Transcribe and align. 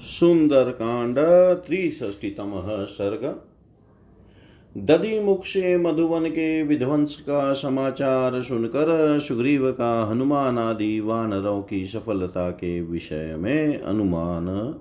सुंदरकांड 0.00 1.18
त्रिष्टितम 1.66 2.52
सर्ग। 2.86 3.40
दधिमुख 4.78 5.44
से 5.44 5.76
मधुवन 5.78 6.26
के 6.26 6.62
विध्वंस 6.62 7.16
का 7.16 7.52
समाचार 7.52 8.42
सुनकर 8.42 9.18
सुग्रीव 9.20 9.72
का 9.72 10.04
हनुमान 10.04 10.58
आदि 10.58 11.00
वानरों 11.00 11.62
की 11.62 11.86
सफलता 11.86 12.50
के 12.50 12.80
विषय 12.80 13.34
में 13.38 13.82
अनुमान। 13.82 14.74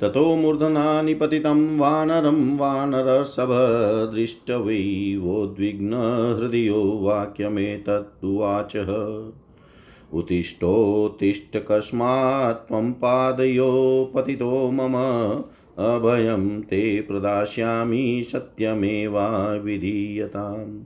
ततो 0.00 0.36
मूर्धना 0.36 1.02
निपतितं 1.02 1.78
वानरं 1.78 2.56
वानरसभ 2.56 3.48
दृष्टवै 4.14 5.16
वोद्विग्न 5.16 5.94
हृदयो 6.40 6.98
वाक्यमेतत्तुवाचः 7.02 8.90
उत्तिष्ठोत्तिष्ठ 10.14 11.56
कस्मात् 11.56 12.68
त्वं 12.68 12.92
पादयो 12.92 14.12
पतितो 14.14 14.70
मम। 14.70 14.94
अभयं 15.78 16.62
ते 16.62 17.00
प्रदास्यामि 17.00 18.26
सत्यमेवा 18.32 19.54
विधीयताम्। 19.54 20.80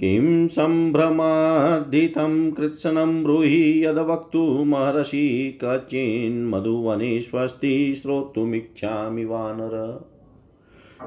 किं 0.00 0.48
सम्भ्रमाद्धितं 0.48 2.50
कृत्सनं 2.50 3.22
ब्रूहि 3.22 3.86
यद्वक्तुमर्हसि 3.86 5.58
कचिन्मधुवने 5.64 7.20
स्वस्ति 7.20 7.94
श्रोतुमिच्छामि 7.94 9.24
वानर। 9.24 10.09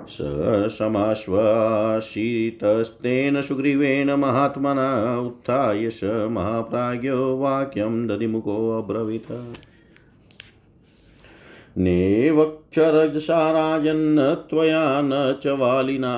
स 0.08 0.18
समाश्वासितस्तेन 0.78 3.42
सुग्रीवेण 3.42 4.12
महात्मना 4.12 5.20
उत्थाय 5.20 5.90
स 5.90 6.28
महाप्राज्ञो 6.32 7.38
वाक्यं 7.38 8.08
दधिमुखोऽब्रवीत् 8.08 9.32
नेवक्षरजसा 11.78 13.52
राजन्न 13.52 14.34
त्वया 14.34 15.02
न 15.02 15.40
च 15.44 15.48
वालिना, 15.48 16.16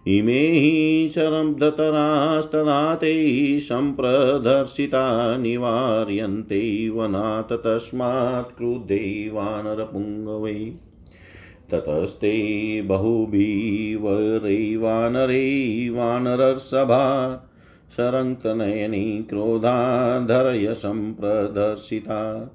इमे 0.07 0.47
हि 0.47 1.09
शरब्धतरास्तदा 1.15 2.95
ते 2.95 3.59
सम्प्रदर्शिता 3.59 5.37
निवार्यन्ते 5.37 6.89
वनात् 6.89 7.53
तस्मात् 7.53 8.57
क्रुद्धे 8.57 9.29
वानरपुङ्गवै। 9.33 10.73
ततस्ते 11.71 12.35
बहुभिवरै 12.81 14.75
वानरै 14.75 15.89
वानरसभा 15.89 17.35
सरङ्क्तनयनी 17.91 19.25
क्रोधाधरय 19.29 20.73
सम्प्रदर्शिता। 20.73 22.51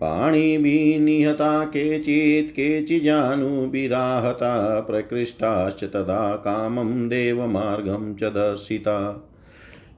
पाणिभिः 0.00 1.00
निहता 1.00 1.64
केचित् 1.64 2.50
केचिजानुभिराहता 2.50 4.80
प्रकृष्टाश्च 4.80 5.84
तदा 5.84 6.36
कामं 6.36 7.08
देवमार्गं 7.08 8.14
च 8.14 8.24
दर्शिता। 8.24 9.28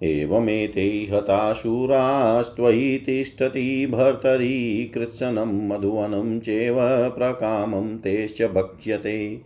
एवमेते 0.02 1.08
हताशूरास्त्वयि 1.12 3.02
तिष्ठति 3.06 3.88
भर्तरी 3.90 4.90
कृत्सनं 4.94 5.68
मधुवनं 5.68 6.40
चेव 6.40 6.76
प्रकामं 7.18 7.96
तेश्च 7.96 8.42
भक्ष्यते। 8.42 9.40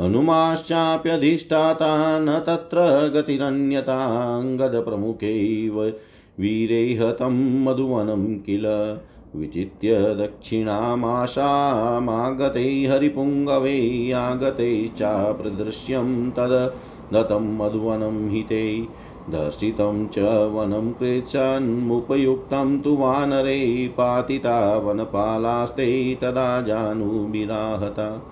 हनुमाश्चाप्यधिष्ठाता 0.00 2.18
न 2.18 2.38
तत्र 2.38 3.08
गतिरन्यताङ्गदप्रमुखैव 3.08 5.92
वीरे 6.40 6.94
हतं 6.94 7.64
मधुवनं 7.64 8.38
किल? 8.38 8.96
विचित्य 9.36 9.94
दक्षिणामाशामागते 9.94 12.84
हरिपुङ्गवे 12.84 14.12
आगते 14.12 14.88
चाप्रदृश्यं 14.88 16.30
तद् 16.30 17.14
दत्तं 17.14 17.56
मधुवनं 17.56 18.28
हिते। 18.28 18.88
दर्शितं 19.30 20.06
च 20.06 20.50
वनं 20.54 20.92
कृच्छन्मुपयुक्तं 20.92 22.80
तु 22.80 22.96
वानरे 22.96 23.88
पातिता 23.88 24.78
वनपालास्ते 24.78 26.14
तदा 26.14 26.62
जानुभिराहता। 26.62 28.31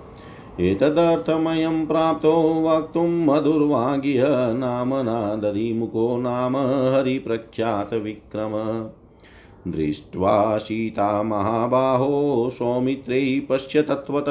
एतदर्थमयं 0.61 1.87
प्राप्तो 1.87 2.65
वक्तुं 2.67 3.27
मधुर्वागिह 3.27 4.53
नाम्ना 4.53 5.37
दधिमुखो 5.37 6.17
नाम 6.17 6.57
हरिप्रख्यातविक्रम। 6.57 8.53
दृष्ट्वा 9.73 10.59
सीता 10.59 11.23
महाबाहो 11.23 12.51
सौमित्रै 12.53 13.47
पश्य 13.51 13.83
तत्त्वत 13.83 14.25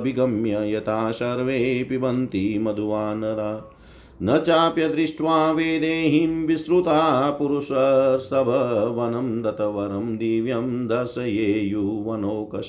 अभिगम्य 0.00 0.50
यथा 0.50 1.10
सर्वे 1.10 1.86
पिबन्ति 1.88 2.58
मधुवानरा। 2.62 3.76
न 4.22 4.38
चाप्यदृष्ट्वा 4.38 5.52
वेदेहीं 5.52 6.46
विश्रुता 6.46 7.30
पुरुषसभवनं 7.30 9.42
दतवरं 9.42 10.16
दिव्यं 10.16 10.86
दर्शयेयुवनौकश। 10.86 12.68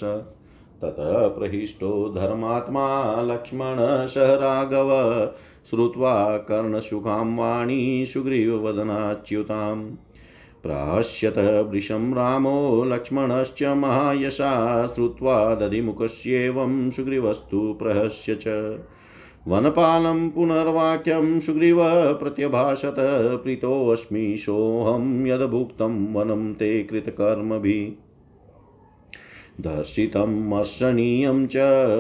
ततः 0.82 1.28
प्रहिष्टो 1.28 2.14
धर्मात्मा 2.18 3.22
लक्ष्मण 3.22 4.08
स 4.08 4.14
राघव 4.18 4.90
श्रुत्वा 5.70 6.38
कर्णसुखां 6.38 7.36
वाणी 7.36 8.06
सुग्रीववदनाच्युताम्। 8.06 9.92
प्राश्यत 10.64 11.68
वृषं 11.72 12.14
रामो 12.14 12.84
लक्ष्मणश्च 12.84 13.64
महायशा। 13.64 14.86
श्रुत्वा 14.88 15.56
दधिमुखस्येवं 15.56 16.92
सुग्रीवस्तु 16.92 17.78
प्रहस्य 17.80 18.36
च। 18.36 18.48
वनपालं 19.48 20.30
पुनर्वाक्यं 20.30 21.40
सुग्रीव 21.40 21.78
प्रत्यभाषत। 22.14 22.96
प्रीतोऽस्मि 23.44 24.38
सोऽहं 24.38 25.28
यद्भुक्तं 25.28 26.14
वनं 26.14 26.54
ते 26.54 26.84
कृतकर्मभिः। 26.84 28.11
दर्शितम् 29.60 30.54
अर्शनीयं 30.54 31.48
च 31.48 31.54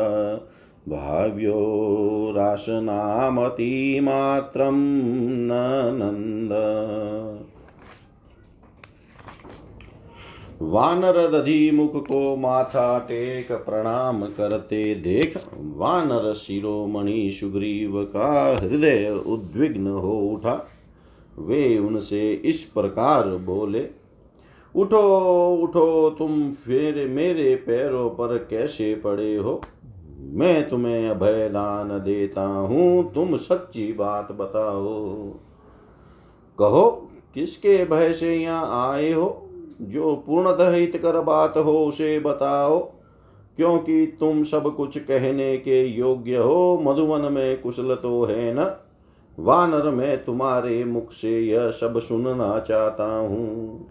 भाव्यो 0.89 2.33
राशनामतिमात्रं 2.35 4.77
ननन्द। 5.47 6.51
वानर 10.65 11.31
दधिमुख 11.31 12.07
को 12.07 12.35
माथा 12.35 12.99
टेक 12.99 13.51
प्रणाम 13.51 14.25
करते 14.25 14.95
देख। 14.95 15.37
वानर 15.53 16.33
शिरोमणि 16.33 17.37
सुग्रीव 17.39 18.03
का 18.03 18.57
हृदय 18.61 19.23
उद्विग्न 19.27 19.87
हो 19.87 20.19
उठा। 20.19 20.69
वे 21.39 21.79
उनसे 21.79 22.33
इस 22.33 22.63
प्रकार 22.63 23.27
बोले, 23.27 23.87
उठो 24.75 25.55
उठो, 25.55 26.09
तुम 26.09 26.51
फिर 26.51 27.07
मेरे 27.07 27.55
पैरों 27.55 28.09
पर 28.09 28.37
कैसे 28.37 28.95
पड़े 28.95 29.35
हो? 29.35 29.61
मैं 30.19 30.69
तुम्हें 30.69 31.09
अभय 31.09 31.49
दान 31.49 31.89
देता 31.89 32.45
हूँ, 32.45 33.13
तुम 33.13 33.35
सच्ची 33.35 33.93
बात 33.93 34.31
बताओ। 34.31 35.29
कहो, 36.59 37.09
किसके 37.33 37.85
भय 37.85 38.13
से 38.13 38.35
यहाँ 38.35 38.91
आए 38.91 39.11
हो? 39.11 39.44
जो 39.81 40.15
पूर्णतः 40.15 40.69
हितकर 40.69 41.21
बात 41.21 41.57
हो 41.57 41.85
उसे 41.85 42.19
बताओ, 42.19 42.79
क्योंकि 43.57 44.05
तुम 44.19 44.43
सब 44.43 44.75
कुछ 44.75 44.97
कहने 44.97 45.57
के 45.57 45.85
योग्य 45.85 46.37
हो, 46.37 46.79
मधुवन 46.83 47.33
में 47.33 47.61
कुशल 47.61 47.95
तो 47.95 48.23
है 48.23 48.53
न। 48.53 48.75
वानर 49.39 49.89
मैं 49.89 50.25
तुम्हारे 50.25 50.85
मुख 50.85 51.11
से 51.11 51.39
यह 51.39 51.69
सब 51.69 51.99
सुनना 51.99 52.59
चाहता 52.59 53.17
हूँ। 53.17 53.87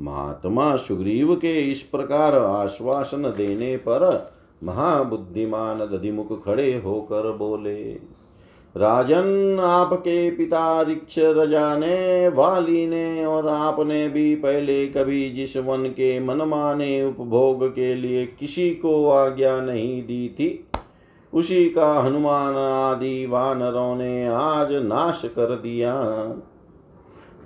महात्मा 0.00 0.76
सुग्रीव 0.76 1.34
के 1.34 1.70
इस 1.70 1.82
प्रकार 1.82 2.34
आश्वासन 2.34 3.22
देने 3.22 3.76
पर 3.76 4.32
महाबुद्धिमान 4.64 5.78
दधिमुख 5.78 6.44
खड़े 6.44 6.82
होकर 6.84 7.32
बोले 7.36 7.98
राजन 8.76 9.58
आपके 9.60 10.30
पिता 10.30 10.82
रिक्ष 10.82 11.14
रजा 11.18 11.76
ने 11.78 12.28
वाली 12.28 12.86
ने 12.86 13.24
और 13.24 13.48
आपने 13.48 14.08
भी 14.08 14.34
पहले 14.34 14.86
कभी 14.86 15.30
जिस 15.30 15.56
वन 15.56 15.86
के 15.88 16.18
मनमाने 16.20 17.04
उपभोग 17.04 17.66
के 17.68 17.94
लिए 17.94 18.26
किसी 18.26 18.70
को 18.70 19.08
आज्ञा 19.08 19.60
नहीं 19.60 20.02
दी 20.02 20.28
थी, 20.28 20.68
उसी 21.32 21.68
का 21.68 21.92
हनुमान 22.00 22.54
आदि 22.54 23.26
वानरों 23.26 23.96
ने 23.96 24.26
आज 24.26 24.72
नाश 24.72 25.22
कर 25.24 25.54
दिया। 25.56 25.94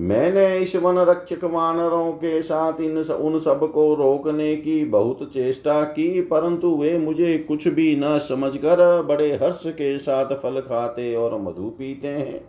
मैंने 0.02 0.58
इस 0.58 0.74
वन 0.76 0.98
रक्षक 0.98 1.44
वानरों 1.44 2.12
के 2.12 2.42
साथ 2.42 2.80
इन 2.80 2.98
उन 2.98 3.38
सबको 3.38 3.94
रोकने 3.94 4.56
की 4.56 4.84
बहुत 4.84 5.30
चेष्टा 5.34 5.82
की, 5.84 6.20
परंतु 6.20 6.70
वे 6.70 6.98
मुझे 6.98 7.38
कुछ 7.38 7.68
भी 7.68 7.94
न 7.96 8.18
समझकर 8.18 9.02
बड़े 9.02 9.30
हर्ष 9.32 9.62
के 9.66 9.98
साथ 9.98 10.34
फल 10.34 10.60
खाते 10.60 11.14
और 11.14 11.40
मधु 11.40 11.68
पीते 11.70 12.08
हैं। 12.08 12.40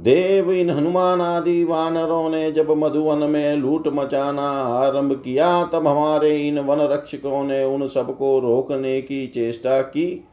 देव, 0.00 0.52
इन 0.52 0.70
हनुमान 0.70 1.20
आदि 1.20 1.64
वानरों 1.64 2.30
ने 2.30 2.52
जब 2.52 2.70
मधुवन 2.70 3.18
में 3.18 3.56
लूट 3.56 3.88
मचाना 3.88 4.50
आरंभ 4.50 5.12
किया, 5.12 5.64
तब 5.64 5.86
हमारे 5.86 6.48
इन 6.48 6.58
वन 6.58 6.80
रक्षकों 6.80 7.44
ने 7.44 7.64
उन 7.64 7.86
सबको 7.86 8.38
रोकने 8.38 9.00
की 9.02 9.26
चेष्टा 9.26 9.80
की। 9.80 10.24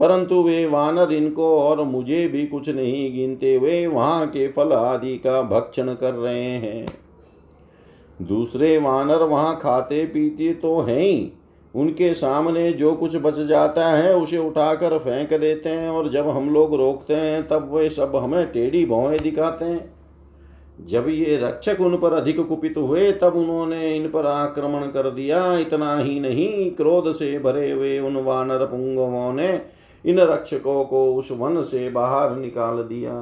परंतु 0.00 0.42
वे 0.42 0.66
वानर 0.66 1.12
इनको 1.12 1.58
और 1.58 1.82
मुझे 1.82 2.28
भी 2.28 2.46
कुछ 2.46 2.68
नहीं 2.68 3.14
गिनते। 3.14 3.58
वे 3.58 3.86
वहाँ 3.86 4.26
के 4.26 4.48
फल 4.48 4.72
आदि 4.72 5.16
का 5.16 5.42
भक्षण 5.42 5.94
कर 5.94 6.14
रहे 6.14 6.42
हैं। 6.42 6.86
दूसरे 8.22 8.78
वानर 8.78 9.22
वहाँ 9.22 9.58
खाते 9.62 10.04
पीते 10.04 10.54
तो 10.54 10.80
हैं 10.80 11.00
ही। 11.00 11.32
उनके 11.74 12.14
सामने 12.14 12.72
जो 12.72 12.92
कुछ 12.92 13.16
बच 13.16 13.46
जाता 13.46 13.88
है, 13.88 14.14
उसे 14.14 14.38
उठाकर 14.38 14.98
फेंक 14.98 15.40
देते 15.40 15.68
हैं 15.68 15.88
और 15.88 16.10
जब 16.10 16.28
हम 16.28 16.50
लोग 16.50 16.74
रोकते 16.74 17.14
हैं, 17.14 17.48
तब 17.48 17.74
वे 17.74 17.90
सब 17.90 18.16
हमें 18.16 18.52
टेढ़ी 18.52 18.84
भौएँ 18.86 19.18
दिखाते 19.18 19.64
हैं। 19.64 19.98
जब 20.86 21.08
ये 21.08 21.36
रक्षक 21.36 21.80
उन 21.80 21.96
पर 21.96 22.12
अधिक 22.12 22.40
कुपित 22.46 22.74
हुए, 22.76 23.12
तब 23.12 23.32
उन्होंने 23.36 23.96
इन 23.96 24.08
पर 24.08 24.26
आक्रमण 24.26 24.80
कर 24.80 25.10
दिया। 25.10 25.58
इतना 25.58 25.96
ही 25.98 26.20
नहीं, 26.20 26.70
क्रोध 26.70 27.12
से 27.12 27.38
भरे 27.38 27.70
हुए 27.70 27.98
उन 27.98 28.16
वानर 28.16 28.66
पुंगवों 28.66 29.32
ने 29.32 29.77
इन 30.08 30.20
रक्षकों 30.20 30.84
को 30.84 31.14
उस 31.14 31.30
वन 31.32 31.62
से 31.62 31.88
बाहर 31.90 32.36
निकाल 32.36 32.82
दिया। 32.82 33.12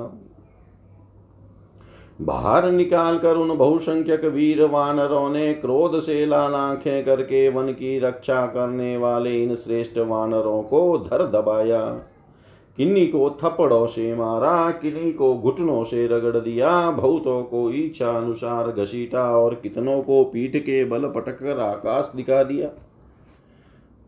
बाहर 2.21 2.71
निकाल 2.71 3.19
कर 3.19 3.37
उन 3.37 3.57
बहुसंख्यक 3.57 4.25
वीर 4.25 4.63
वानरों 4.65 5.29
ने 5.31 5.53
क्रोध 5.55 6.01
से 6.01 6.27
लाल 6.27 6.55
आँखें 6.55 7.05
करके 7.05 7.49
वन 7.49 7.73
की 7.73 7.99
रक्षा 7.99 8.47
करने 8.47 8.97
वाले 8.97 9.43
इन 9.43 9.55
श्रेष्ठ 9.55 9.99
वानरों 9.99 10.63
को 10.63 10.99
धर 10.99 11.27
दबाया। 11.27 11.81
किन्नी 12.79 13.07
को 13.07 13.29
थप्पड़ों 13.43 13.87
से 13.87 14.15
मारा 14.15 14.71
किन्नी 14.71 15.13
को 15.13 15.35
घुटनों 15.35 15.85
से 15.85 16.07
रगड़ 16.07 16.37
दिया 16.37 16.91
बहुतों 16.91 17.43
को 17.43 17.71
इच्छा 17.71 18.11
अनुसार 18.11 18.71
घसीटा 18.73 19.31
और 19.39 19.55
कितनों 19.55 20.01
को 20.03 20.25
पीठ 20.25 20.57
के 20.57 20.85
बल 20.85 21.05
पटक 21.07 21.39
कर 21.39 21.61
आकाश 21.61 22.13
दिखा 22.17 22.43
दिया। 22.43 22.69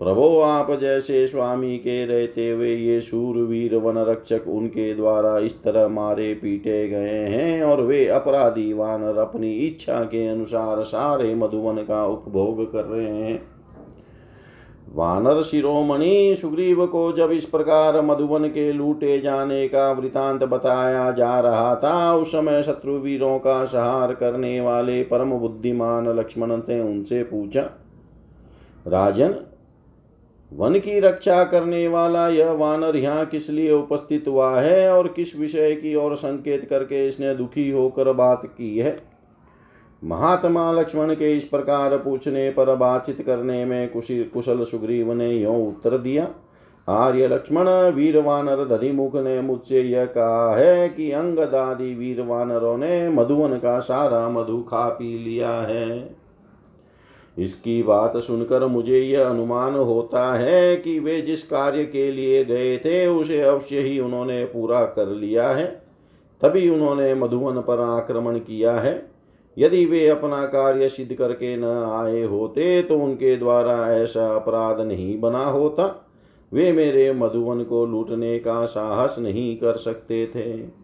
प्रभो 0.00 0.40
आप 0.40 0.71
जैसे 0.81 1.26
स्वामी 1.26 1.76
के 1.76 2.05
रहते 2.07 2.49
हुए 2.50 2.75
ये 2.75 3.00
शूरवीर 3.00 3.75
वन 3.76 3.97
रक्षक 3.99 4.45
उनके 4.49 4.95
द्वारा 4.95 5.38
इस 5.38 5.62
तरह 5.62 5.88
मारे 5.88 6.33
पीटे 6.35 6.88
गए 6.88 7.25
हैं 7.26 7.62
और 7.62 7.83
वे 7.83 8.07
अपराधी 8.09 8.73
वानर 8.73 9.19
अपनी 9.19 9.52
इच्छा 9.57 10.02
के 10.05 10.26
अनुसार 10.28 10.83
सारे 10.83 11.35
मधुवन 11.35 11.83
का 11.83 12.05
उपभोग 12.07 12.64
कर 12.73 12.85
रहे 12.85 13.09
हैं। 13.09 13.40
वानर 14.88 15.43
शिरोमणि 15.43 16.37
सुग्रीव 16.40 16.87
को 16.87 17.12
जब 17.12 17.33
इस 17.33 17.45
प्रकार 17.45 18.00
मधुबन 18.02 18.45
के 18.45 18.73
लूटे 18.73 19.19
जाने 19.21 19.67
का 19.69 19.90
वृतांत 19.93 20.45
बताया 20.45 21.11
जा 21.11 21.40
रहा 21.40 21.75
था, 21.76 22.14
उस 22.14 22.28
समय 22.28 22.62
शत्रु 22.62 22.99
वीरों 22.99 23.38
का 23.38 23.64
सहार 23.64 24.14
करने 24.14 24.61
वाले 24.61 25.02
परम 25.02 25.38
बुद्धिमान 25.38 26.09
लक्ष्मण 26.11 26.57
ने 26.59 26.81
उनसे 26.81 27.23
पूछा, 27.25 27.71
राजन 28.87 29.35
वन 30.52 30.78
की 30.78 31.00
रक्षा 31.00 31.43
करने 31.45 31.87
वाला 31.88 32.28
यह 32.28 32.50
वानर 32.50 32.97
यहाँ 32.97 33.25
किस 33.26 33.50
लिए 33.50 33.73
उपस्थित 33.73 34.28
हुआ 34.28 34.61
है 34.61 34.90
और 34.93 35.09
किस 35.09 35.37
विषय 35.38 35.75
की 35.75 35.95
ओर 35.95 36.14
संकेत 36.17 36.67
करके 36.71 37.07
इसने 37.09 37.35
दुखी 37.35 37.71
होकर 37.71 38.12
बात 38.12 38.43
की 38.47 38.78
है? 38.78 38.97
महात्मा 40.02 40.71
लक्ष्मण 40.73 41.14
के 41.14 41.37
इस 41.37 41.45
प्रकार 41.45 41.97
पूछने 41.97 42.50
पर 42.50 42.75
बातचीत 42.76 43.23
करने 43.23 43.64
में 43.64 43.88
कुशी 43.88 44.25
कुशल 44.25 44.62
सुग्रीव 44.64 45.12
ने 45.12 45.31
यो 45.31 45.52
उत्तर 45.52 45.99
दिया, 45.99 46.28
आर्य 46.88 47.28
लक्ष्मण, 47.28 47.69
वीर 47.95 48.19
वानर 48.19 48.64
धनिमुख 48.67 49.17
ने 49.17 49.40
मुझसे 49.40 49.83
यह 49.83 50.05
कहा 50.05 50.57
है 50.57 50.88
कि 50.88 51.11
अंग 51.12 51.38
दादी 51.38 51.95
वीर 51.95 52.23
वानरों 52.23 52.76
ने 52.78 53.09
मधुवन 53.09 53.57
का 53.57 53.78
सारा 53.81 54.28
मधु 54.28 54.59
खा 54.61 54.88
पी 54.88 55.19
लिया 55.19 55.50
है। 55.50 56.17
इसकी 57.38 57.83
बात 57.83 58.16
सुनकर 58.16 58.66
मुझे 58.66 59.00
यह 59.00 59.28
अनुमान 59.28 59.75
होता 59.75 60.33
है 60.35 60.76
कि 60.76 60.99
वे 60.99 61.21
जिस 61.21 61.42
कार्य 61.42 61.85
के 61.85 62.11
लिए 62.12 62.45
गए 62.45 62.76
थे, 62.76 63.07
उसे 63.07 63.40
अवश्य 63.40 63.80
ही 63.80 63.99
उन्होंने 64.00 64.45
पूरा 64.45 64.85
कर 64.85 65.09
लिया 65.09 65.49
है। 65.49 65.66
तभी 66.40 66.68
उन्होंने 66.71 67.14
मधुवन 67.14 67.61
पर 67.61 67.80
आक्रमण 67.80 68.38
किया 68.38 68.75
है। 68.75 69.11
यदि 69.59 69.85
वे 69.87 70.07
अपना 70.09 70.45
कार्य 70.47 70.88
सिद्ध 70.88 71.14
करके 71.14 71.57
न 71.57 71.64
आए 71.88 72.23
होते 72.23 72.83
तो 72.83 72.99
उनके 72.99 73.37
द्वारा 73.37 73.95
ऐसा 73.95 74.28
अपराध 74.37 74.80
नहीं 74.80 75.21
बना 75.21 75.45
होता। 75.45 76.07
वे 76.52 76.73
मेरे 76.73 77.12
मधुवन 77.12 77.62
को 77.62 77.87
लूटने 77.87 78.38
का 78.38 78.64
साहस 78.66 79.16
नहीं 79.18 79.57
कर 79.57 79.76
सकते 79.76 80.26
थे। 80.26 80.77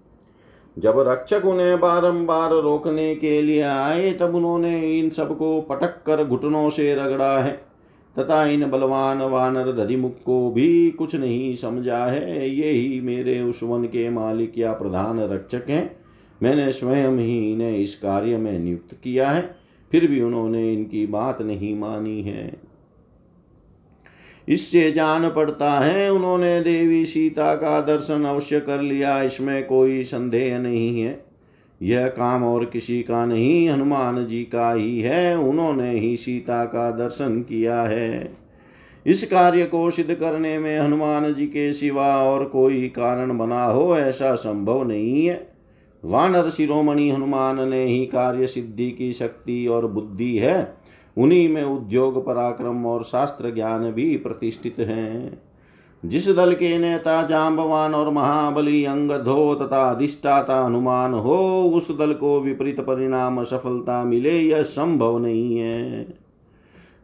जब 0.78 0.94
रक्षक 0.98 1.44
उन्हें 1.44 1.80
बारंबार 1.80 2.50
रोकने 2.50 3.14
के 3.14 3.42
लिए 3.42 3.62
आए, 3.62 4.12
तब 4.12 4.34
उन्होंने 4.34 4.98
इन 4.98 5.10
सबको 5.10 5.60
पटक 5.60 6.02
कर 6.06 6.24
घुटनों 6.24 6.70
से 6.70 6.94
रगड़ा 6.94 7.38
है। 7.38 7.74
तथा 8.18 8.46
इन 8.46 8.70
बलवान 8.70 9.22
वानर 9.22 9.72
दधिमुख 9.72 10.14
को 10.26 10.50
भी 10.50 10.90
कुछ 10.90 11.16
नहीं 11.16 11.56
समझा 11.56 12.06
है। 12.06 12.50
ये 12.50 12.70
ही 12.70 13.00
मेरे 13.00 13.40
उस 13.40 13.62
वन 13.62 13.84
के 13.84 14.10
मालिक 14.10 14.58
या 14.58 14.72
प्रधान 14.72 15.20
रक्षक 15.20 15.64
हैं। 15.68 15.96
मैंने 16.42 16.72
स्वयं 16.72 17.18
ही 17.18 17.52
इन्हें 17.52 17.78
इस 17.78 17.94
कार्य 17.96 18.36
में 18.36 18.58
नियुक्त 18.58 18.94
किया 19.04 19.30
है। 19.30 19.56
फिर 19.92 20.10
भी 20.10 20.22
उन्होंने 20.22 20.72
इनकी 20.72 21.06
बात 21.06 21.42
नहीं 21.42 21.78
मानी 21.78 22.22
है। 22.22 22.63
इससे 24.48 24.92
जान 24.92 25.30
पड़ता 25.30 25.70
है, 25.70 26.12
उन्होंने 26.12 26.60
देवी 26.60 27.04
सीता 27.04 27.54
का 27.54 27.80
दर्शन 27.80 28.24
अवश्य 28.24 28.60
कर 28.60 28.80
लिया, 28.80 29.22
इसमें 29.22 29.66
कोई 29.66 30.04
संदेह 30.04 30.58
नहीं 30.58 31.00
है। 31.00 31.24
यह 31.82 32.06
काम 32.06 32.44
और 32.44 32.64
किसी 32.64 33.02
का 33.02 33.26
नहीं, 33.26 33.70
हनुमान 33.70 34.26
जी 34.26 34.42
का 34.42 34.72
ही 34.72 35.00
है, 35.00 35.38
उन्होंने 35.38 35.90
ही 35.90 36.16
सीता 36.16 36.64
का 36.64 36.90
दर्शन 36.90 37.42
किया 37.42 37.82
है। 37.82 38.36
इस 39.06 39.24
कार्य 39.24 39.64
को 39.64 39.90
सिद्ध 39.90 40.14
करने 40.14 40.58
में 40.58 40.78
हनुमान 40.78 41.34
जी 41.34 41.46
के 41.46 41.72
सिवा 41.72 42.22
और 42.22 42.44
कोई 42.44 42.88
कारण 42.88 43.38
बना 43.38 43.64
हो, 43.64 43.96
ऐसा 43.96 44.34
संभव 44.34 44.88
नहीं 44.88 45.26
है। 45.26 45.54
वानर 46.04 46.50
शिरोमणि 46.50 47.10
हनुमान 47.10 47.68
ने 47.68 47.86
ही 47.86 48.06
कार्य 48.06 48.46
सिद्धि 48.46 48.90
की 48.90 49.12
शक्ति 49.12 49.66
और 49.66 49.86
बुद्धि 49.86 50.38
है। 50.38 50.76
उन्हीं 51.16 51.48
में 51.48 51.62
उद्योग, 51.62 52.26
पराक्रम 52.26 52.86
और 52.86 53.02
शास्त्र 53.02 53.54
ज्ञान 53.54 53.92
भी 53.92 54.16
प्रतिष्ठित 54.16 54.76
हैं। 54.78 55.42
जिस 56.04 56.28
दल 56.28 56.52
के 56.52 56.78
नेता 56.78 57.22
जाम्बवान 57.22 57.94
और 57.94 58.10
महाबली 58.10 58.84
अंग 58.84 59.10
धो 59.10 59.54
तथा 59.54 59.90
अधिष्ठाता 59.90 60.64
हनुमान 60.64 61.12
हो, 61.12 61.62
उस 61.74 61.98
दल 61.98 62.12
को 62.12 62.40
विपरीत 62.40 62.80
परिणाम, 62.80 63.44
सफलता 63.44 64.04
मिले, 64.04 64.38
यह 64.40 64.62
संभव 64.62 65.18
नहीं 65.18 65.58
है। 65.58 66.06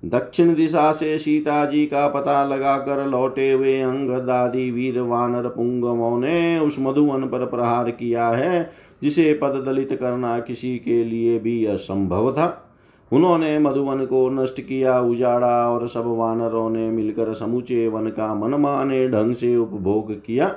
दक्षिण 0.04 0.54
दिशा 0.54 0.92
से 0.92 1.18
सीता 1.18 1.64
जी 1.64 1.86
का 1.86 2.08
पता 2.08 2.44
लगाकर 2.44 3.06
लौटे 3.06 3.52
हुए 3.52 3.80
अंग 3.80 4.10
दादी 4.10 4.70
वीर 4.70 5.00
वानर 5.00 5.48
पुंगमों 5.48 6.18
ने 6.18 6.58
उस 6.58 6.76
मधुवन 6.80 7.22
पर 7.22 7.46
प्रहार 7.46 7.90
किया 7.90 8.28
है, 8.28 8.70
जिसे 9.02 9.38
पद 9.42 9.62
दलित 9.66 9.92
करना 10.00 10.40
किसी 10.40 10.78
के 10.78 11.04
लिए 11.04 11.38
भी 11.38 11.64
असंभव 11.64 12.32
था। 12.32 12.69
उन्होंने 13.12 13.58
मधुवन 13.58 14.04
को 14.04 14.28
नष्ट 14.30 14.60
किया, 14.60 15.00
उजाड़ा 15.00 15.68
और 15.70 15.88
सब 15.88 16.04
वानरों 16.06 16.70
ने 16.70 16.90
मिलकर 16.90 17.32
समूचे 17.32 17.88
वन 17.88 18.06
का 18.06 18.34
मनमाने 18.34 19.08
ढंग 19.08 19.34
से 19.34 19.56
उपभोग 19.56 20.12
किया। 20.12 20.56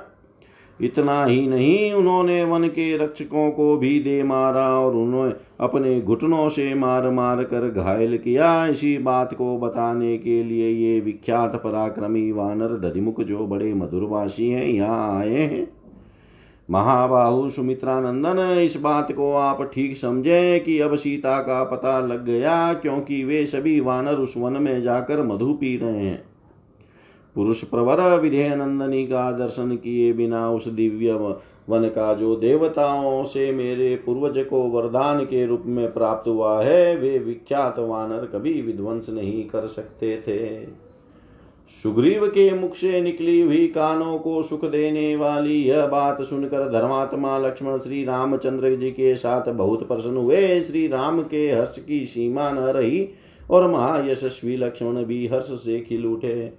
इतना 0.80 1.24
ही 1.24 1.46
नहीं, 1.46 1.92
उन्होंने 1.92 2.44
वन 2.44 2.68
के 2.68 2.96
रक्षकों 2.96 3.50
को 3.50 3.76
भी 3.76 4.00
दे 4.00 4.22
मारा 4.22 4.66
और 4.80 4.96
उन्होंने 4.96 5.32
अपने 5.60 6.00
घुटनों 6.00 6.48
से 6.48 6.74
मार 6.74 7.10
मार 7.10 7.42
कर 7.44 7.68
घायल 7.70 8.18
किया। 8.18 8.66
इसी 8.66 8.98
बात 8.98 9.34
को 9.34 9.58
बताने 9.58 10.18
के 10.18 10.42
लिए 10.44 10.70
ये 10.70 11.00
विख्यात 11.00 11.56
पराक्रमी 11.56 12.32
वानर 12.32 12.66
दधिमुख 12.66 13.20
जो 13.20 13.46
बड़े 13.46 13.74
मधुरवासी 13.74 14.48
हैं, 14.50 14.66
यहाँ 14.66 15.20
आए 15.20 15.36
हैं। 15.36 15.73
महाबाहु 16.68 17.48
सुमित्रानंदन, 17.48 18.38
इस 18.60 18.76
बात 18.76 19.12
को 19.12 19.32
आप 19.32 19.62
ठीक 19.74 19.96
समझे 19.96 20.58
कि 20.58 20.78
अब 20.80 20.94
सीता 20.96 21.38
का 21.38 21.64
पता 21.64 21.98
लग 22.00 22.24
गया 22.24 22.72
क्योंकि 22.74 23.24
वे 23.24 23.46
सभी 23.46 23.80
वानर 23.80 24.14
उस 24.14 24.34
वन 24.36 24.52
में 24.52 24.82
जाकर 24.82 25.22
मधु 25.22 25.52
पी 25.52 25.76
रहे 25.76 25.98
हैं। 25.98 26.22
पुरुष 27.36 27.64
प्रवर 27.64 28.00
विधेय 28.20 28.54
नंदनी 28.56 29.04
का 29.06 29.30
दर्शन 29.32 29.76
किए 29.76 30.12
बिना 30.12 30.50
उस 30.50 30.68
दिव्य 30.68 31.12
वन 31.68 31.88
का 31.88 32.14
जो 32.14 32.34
देवताओं 32.36 33.24
से 33.24 33.52
मेरे 33.52 33.94
पूर्वज 33.96 34.44
को 34.44 34.62
वरदान 34.62 35.24
के 35.24 35.46
रूप 35.46 35.62
में 35.66 35.92
प्राप्त 35.92 36.28
हुआ 36.28 36.62
है, 36.62 36.96
वे 36.96 37.18
विख्यात 37.18 37.78
वानर 37.78 38.26
कभी 38.26 38.60
विध्वंस 38.62 39.10
नहीं 39.10 39.44
कर 39.44 39.66
सकते 39.66 40.16
थे। 40.28 40.83
सुग्रीव 41.70 42.26
के 42.26 42.52
मुख 42.54 42.74
से 42.74 43.00
निकली 43.00 43.40
हुई 43.40 43.66
कानों 43.66 44.18
को 44.18 44.42
सुख 44.42 44.64
देने 44.64 45.14
वाली 45.16 45.54
यह 45.62 45.86
बात 45.86 46.20
सुनकर 46.22 46.68
धर्मात्मा 46.70 47.36
लक्ष्मण 47.38 47.78
श्री 47.78 48.04
रामचंद्र 48.04 48.74
जी 48.74 48.90
के 48.90 49.14
साथ 49.14 49.48
बहुत 49.52 49.86
प्रसन्न 49.88 50.16
हुए। 50.16 50.60
श्री 50.60 50.86
राम 50.88 51.22
के 51.22 51.50
हर्ष 51.50 51.78
की 51.78 52.04
सीमा 52.06 52.50
न 52.50 52.58
रही 52.58 53.08
और 53.50 53.70
महायशस्वी 53.70 54.56
लक्ष्मण 54.56 55.02
भी 55.04 55.26
हर्ष 55.26 55.50
से 55.54 55.80
खिल 55.80 56.06
उठे। 56.06 56.52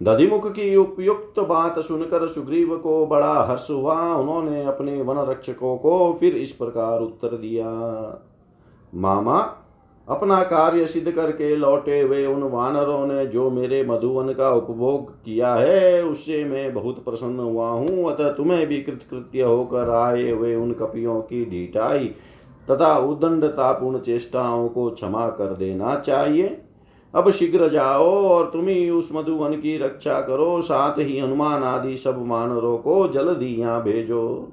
दधिमुख 0.00 0.50
की 0.52 0.74
उपयुक्त 0.76 1.40
बात 1.40 1.78
सुनकर 1.78 2.26
सुग्रीव 2.26 2.76
को 2.76 3.06
बड़ा 3.06 3.34
हर्ष 3.44 3.66
हुआ। 3.70 4.00
उन्होंने 4.14 4.64
अपने 4.64 5.00
वन 5.02 5.18
रक्षकों 5.26 5.76
को 5.76 6.12
फिर 6.20 6.36
इस 6.36 6.52
प्रकार 6.52 7.00
उत्तर 7.00 7.36
दिया, 7.36 7.70
मामा 8.92 9.38
अपना 10.08 10.42
कार्य 10.42 10.86
सिद्ध 10.86 11.10
करके 11.10 11.54
लौटे 11.56 12.00
हुए 12.00 12.24
उन 12.26 12.42
वानरों 12.42 13.06
ने 13.06 13.26
जो 13.26 13.50
मेरे 13.50 13.82
मधुवन 13.84 14.32
का 14.32 14.50
उपभोग 14.50 15.10
किया 15.14 15.54
है, 15.54 16.02
उससे 16.02 16.44
मैं 16.44 16.72
बहुत 16.74 17.04
प्रसन्न 17.04 17.40
हुआ 17.40 17.68
हूँ। 17.68 18.12
अतः 18.12 18.28
तुम्हें 18.28 18.66
भी 18.66 18.80
कृतकृत्य 18.82 19.42
होकर 19.42 19.90
आए 19.90 20.30
हुए 20.30 20.54
उन 20.54 20.72
कपियों 20.72 21.20
की 21.20 21.44
ढीठाई 21.44 22.04
तथा 22.70 22.96
उदंडतापूर्ण 22.98 23.98
चेष्टाओं 23.98 24.68
को 24.68 24.88
क्षमा 24.90 25.28
कर 25.30 25.54
देना 25.54 25.94
चाहिए। 25.96 26.56
अब 27.14 27.30
शीघ्र 27.30 27.68
जाओ 27.68 28.06
और 28.28 28.50
तुम 28.50 28.68
ही 28.68 28.88
उस 28.90 29.08
मधुवन 29.12 29.52
की 29.52 29.76
रक्षा 29.78 30.20
करो, 30.20 30.62
साथ 30.62 30.98
ही 30.98 31.18
हनुमान 31.18 31.62
आदि 31.62 31.96
सब 31.96 32.24
वानरों 32.28 32.76
को 32.78 33.06
जल्दी 33.08 33.54
यहाँ 33.54 33.82
भेजो। 33.82 34.52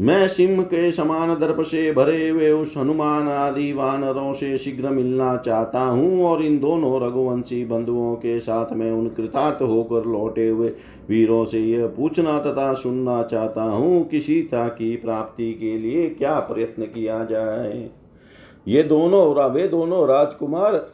मैं 0.00 0.28
सिंह 0.28 0.62
के 0.62 0.92
समान 0.92 1.34
दर्प 1.34 1.60
से 1.60 1.92
भरे 1.92 2.28
हुए 2.28 2.50
उस 2.50 2.76
हनुमान 2.76 3.28
आदि 3.28 3.72
वानरों 3.72 4.32
से 4.32 4.58
शीघ्र 4.58 4.88
मिलना 4.88 5.36
चाहता 5.36 5.80
हूँ 5.80 6.24
और 6.24 6.42
इन 6.42 6.58
दोनों 6.58 7.06
रघुवंशी 7.06 7.64
बंधुओं 7.64 8.14
के 8.14 8.40
साथ 8.40 8.72
में 8.72 8.90
उन 8.92 9.08
कृतार्थ 9.08 9.62
होकर 9.62 10.04
लौटे 10.04 10.48
हुए 10.48 10.68
वीरों 11.08 11.44
से 11.44 11.60
यह 11.60 11.86
पूछना 11.86 12.38
तथा 12.38 12.74
सुनना 12.74 13.22
चाहता 13.22 13.62
हूँ 13.62 14.08
कि 14.08 14.20
सीता 14.20 14.68
की 14.68 14.96
प्राप्ति 14.96 15.52
के 15.52 15.78
लिए 15.78 16.08
क्या 16.08 16.40
प्रयत्न 16.40 16.82
किया 16.82 17.24
जाए। 17.24 17.90
ये 18.68 18.82
दोनों 18.82 19.50
वे 19.50 19.68
दोनों 19.68 20.08
राजकुमार 20.08 20.90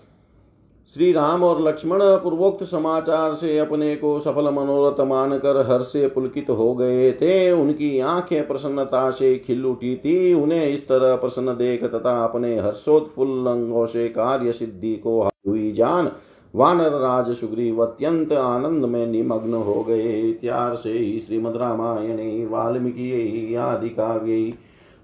श्री 0.97 1.11
राम 1.13 1.43
और 1.45 1.61
लक्ष्मण 1.63 2.01
पूर्वोक्त 2.03 2.63
समाचार 2.65 3.35
से 3.35 3.59
अपने 3.59 3.95
को 3.97 4.19
सफल 4.21 4.49
मनोरथ 4.51 5.01
मानकर 5.01 5.57
हर्ष 5.67 5.85
से 5.85 6.07
पुलकित 6.09 6.49
हो 6.51 6.75
गए 6.75 7.13
थे। 7.13 7.51
उनकी 7.53 7.99
आँखें 8.01 8.47
प्रसन्नता 8.47 9.11
से 9.11 9.35
खिल 9.37 9.67
उठी 9.67 9.95
थी। 9.97 10.33
उन्हें 10.35 10.67
इस 10.69 10.87
तरह 10.89 11.15
प्रसन्न 11.17 11.55
देख 11.57 11.85
तथा 11.85 12.25
अपने 12.25 12.59
हर्षोत्फुल्ल 12.59 13.51
अंगों 13.51 13.85
से 13.87 14.09
कार्य 14.09 14.53
सिद्धि 14.53 14.95
को 14.97 15.21
हुई 15.49 15.71
जान, 15.73 16.11
वानर 16.55 16.91
राज 16.93 17.33
सुग्रीव 17.37 17.83
अत्यंत 17.83 18.33
आनंद 18.33 18.85
में 18.85 19.07
निमग्न 19.07 19.55
हो 19.55 19.83
गए। 19.83 20.21
इत्यार 20.21 20.75
से 20.75 20.93
ही 20.93 21.19
श्रीमद 21.19 21.57
रामायणे 21.57 22.47
वाल्मीकि 22.47 23.55
आदि 23.55 23.89
काव्य 23.89 24.53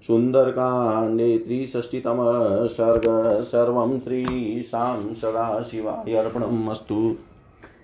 सुन्दरकाण्डे 0.07 1.37
त्रिषष्टितमः 1.37 2.65
सर्ग 2.65 3.01
सर्वं 3.41 3.99
श्रीशां 3.99 5.13
सदाशिवाय 5.13 6.13
अर्पणम् 6.13 6.69
अस्तु 6.69 7.15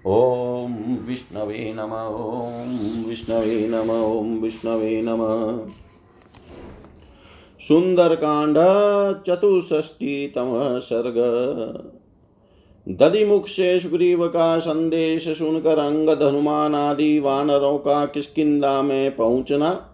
ॐ 0.08 0.72
विष्णवे 1.08 1.74
नम, 1.78 1.92
ॐ 1.92 3.10
विष्णवे 3.10 3.68
नम, 3.68 3.92
ॐ 3.92 4.42
विष्णवे 4.42 5.02
नम। 5.02 5.20
सुन्दरकाण्ड 7.68 8.58
चतुष्षष्टितमः 9.28 10.80
सर्ग 10.80 11.16
दधिमुख 12.90 13.48
से 13.48 13.80
सुग्रीव 13.80 14.28
का 14.28 14.60
संदेश 14.60 15.38
सुनकर 15.38 15.80
अंगद 15.80 16.24
हनुमान 16.24 16.76
आदि 16.76 17.20
वानरों 17.20 17.78
का 17.78 18.06
किसकिदा 18.06 18.82
में 18.82 19.16
पहुँचना 19.16 19.90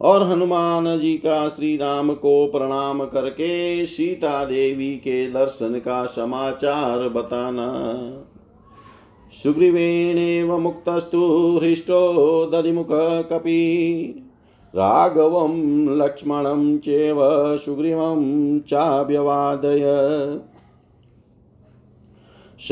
और 0.00 0.22
हनुमान 0.22 0.98
जी 0.98 1.14
का 1.14 1.48
श्री 1.48 1.76
राम 1.76 2.14
को 2.14 2.46
प्रणाम 2.46 3.04
करके 3.04 3.86
सीता 3.86 4.44
देवी 4.44 4.96
के 4.96 5.30
दर्शन 5.30 5.74
का 5.74 6.06
समाचार 6.06 7.08
बताना। 7.08 7.92
सुग्रीवेणेव 9.42 10.58
मुक्तस्तु 10.58 11.58
हृष्टो 11.62 12.50
दधिमुख 12.54 12.86
कपि। 13.30 13.60
राघवं, 14.76 15.56
लक्ष्मणं 15.96 16.78
चेव 16.78 17.18
सुग्रीवं 17.56 18.60
चाव्यवादय। 18.60 19.80
स 22.60 22.68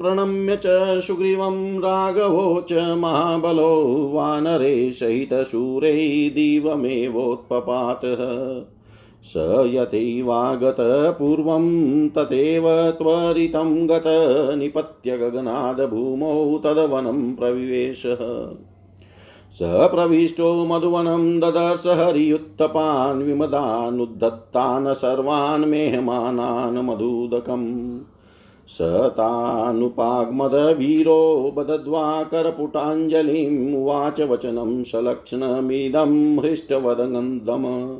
प्रणम्य 0.00 0.56
च 0.56 0.62
सुग्रीवं 1.00 1.78
राघवो 1.78 2.60
च 2.60 2.72
महाबलो 2.72 4.10
वानरे 4.14 4.92
सहितशूरै 4.92 6.30
दिवमेवोत्पपातः। 6.34 8.16
स 9.22 9.34
यथैवागत 9.74 10.76
पूर्वं 11.18 12.08
तथैव 12.08 12.90
त्वरितं 12.90 13.88
गत 13.88 14.02
निपत्य 14.58 15.18
गगनाद 15.18 15.80
भूमौ 15.90 16.58
तद्वनं 16.58 17.34
प्रविवेशः। 17.34 18.46
स 19.52 19.58
प्रविष्टो 19.62 20.66
मधुवनं 20.66 21.40
ददर्श 21.40 21.86
हरियुत्तपान् 21.86 23.22
विमदानुद्धत्तान् 23.22 24.94
सर्वान् 24.94 25.64
मेहमानान् 25.64 26.86
मधुदकम्। 26.86 27.98
स 28.68 29.08
तानुपाग्मदवीरो 29.10 31.54
बदद्वा 31.56 32.22
करपुटाञ्जलिम् 32.22 33.74
उवाच 33.74 34.20
वचनं 34.20 34.82
सलक्षणमिदं 34.82 36.38
हृष्टवदगन्धम 36.38 37.98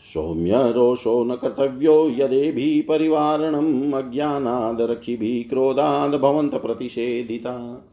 सौम्य 0.00 0.52
रोषो 0.54 1.24
न 1.24 1.34
कर्तव्यो 1.34 2.08
यदेभिः 2.08 2.88
परिवारणम् 2.88 3.92
अज्ञानादरक्षिभिः 3.92 5.50
क्रोधाद् 5.50 6.20
भवन्त 6.20 6.54
प्रतिषेधिता। 6.54 7.86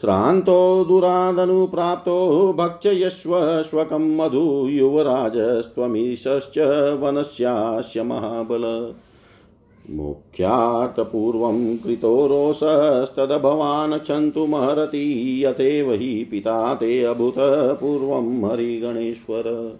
श्रान्तो 0.00 0.84
दुरादनुप्राप्तो 0.84 2.52
भक्षयस्व 2.52 3.62
स्वकं 3.62 4.16
मधु 4.16 4.68
युवराजस्त्वमीशश्च 4.70 6.98
वनस्यास्य 7.00 8.02
महाबल। 8.02 8.94
मुख्यार्थपूर्वं 9.90 11.76
कृतो 11.76 12.26
रोषस्तदभवान् 12.26 13.98
क्षन्तुमहरति 13.98 15.42
यथेव 15.44 15.92
हि 15.92 16.28
पिता 16.30 16.74
ते 16.74 17.04
अभूतपूर्वं 17.04 18.50
हरिगणेश्वर। 18.50 19.76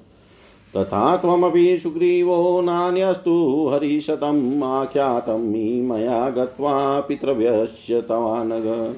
तथा 0.76 1.16
त्वमपि 1.16 1.78
सुग्रीवो 1.78 2.60
नान्यस्तु 2.60 3.68
हरिशतम् 3.72 4.62
आख्यातं 4.62 5.88
मया 5.88 6.30
गत्वा 6.30 7.00
पितृव्यस्य 7.00 8.00
तवानग। 8.00 8.94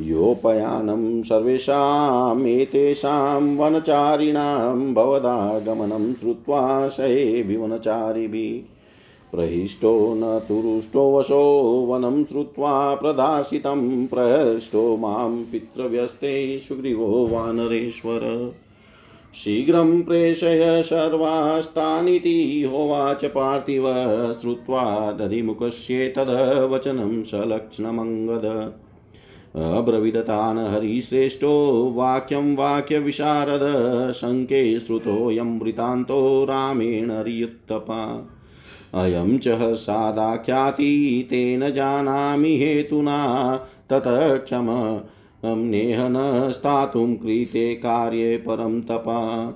योपयानं 0.00 1.22
सर्वेषामेतेषां 1.22 3.56
वनचारिणां 3.56 4.94
भवदागमनं 4.94 6.14
श्रुत्वा 6.14 6.88
शये 6.88 7.42
विवनचारिभिः 7.42 8.79
प्रहिष्टो 9.32 10.14
न 10.16 10.38
तुरुष्टो 10.38 11.18
वशो 11.18 11.84
वनं 11.88 12.24
श्रुत्वा 12.24 12.94
प्रदाशितं 12.94 14.06
प्रहृष्टो 14.06 14.96
माँ 14.96 15.46
पितृव्यस्ते 15.52 16.58
सुग्रीवो 16.58 17.26
वानरेश्वर। 17.26 18.52
शीघ्रं 19.34 20.02
प्रेषय 20.02 20.82
सर्वास्तानिति 20.86 22.68
होवाच 22.72 23.24
पार्थिव, 23.24 23.84
श्रुत्वा 24.40 25.12
दधिमुखस्येतद्वचनं 25.12 27.22
सलक्ष्णमङ्गद। 27.22 28.72
अब्रविदतान् 29.56 30.58
हरिश्रेष्ठो, 30.58 31.92
वाक्यं 31.96 32.56
वाक्यविशारद, 32.56 34.12
शङ्के 34.12 34.80
श्रुतोऽयं 34.80 35.58
वृतान्तो 35.58 36.44
रामेण 36.44 37.10
हरियुत्तपा 37.10 38.30
अयं 38.94 39.38
च 39.38 39.48
सादाख्याति 39.74 41.26
तेन 41.30 41.72
जानामि 41.72 42.56
हेतुना, 42.58 43.54
ततः 43.90 44.36
क्षम 44.36 45.00
नेह 45.44 46.08
न 46.08 46.48
स्थातुं 46.52 47.14
कृते 47.14 47.74
कार्ये 47.74 48.36
परं 48.36 48.80
तपा। 48.80 49.46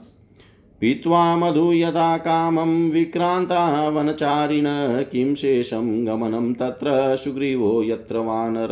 पीत्वा 0.81 1.37
मधु 1.37 1.73
यदा 1.73 2.16
कामं 2.16 2.90
विक्रान्ता 2.90 3.88
वनचारिण 3.88 4.64
किं 5.03 5.35
शेषं 5.35 6.07
गमनं 6.07 6.53
तत्र 6.53 7.16
सुग्रीवो 7.16 7.83
यत्र 7.83 8.16
वानर। 8.16 8.68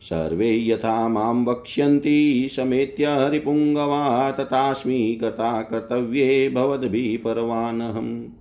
सर्वे 0.00 0.68
यथा 0.68 1.08
माँ 1.08 1.44
वक्ष्यन्ति, 1.48 2.48
समेत्य 2.50 3.04
हरिपुङ्गवा, 3.04 4.30
तथास्मि 4.30 5.20
कथा 5.24 5.62
कर्तव्ये 5.62 6.50
भवद्भिः 6.50 7.18
परवानहम्। 7.18 8.35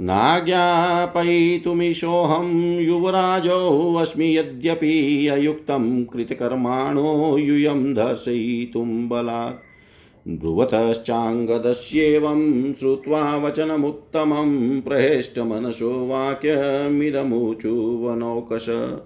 नाज्ञापयितुमिशोऽहं 0.00 2.80
युवराजोऽस्मि 2.80 4.38
यद्यपि 4.38 5.28
अयुक्तं 5.28 6.04
कृतकर्माणो 6.04 7.38
यूयं 7.38 7.94
दर्शयितुं 7.94 9.08
बलात्। 9.08 10.28
ब्रुवतश्चाङ्गदस्येवं 10.28 12.72
श्रुत्वा 12.72 13.36
वचनमुत्तमं 13.36 14.80
प्रहेष्टमनसो 14.80 16.06
वाक्यमिदमुचुवनौकश। 16.06 18.98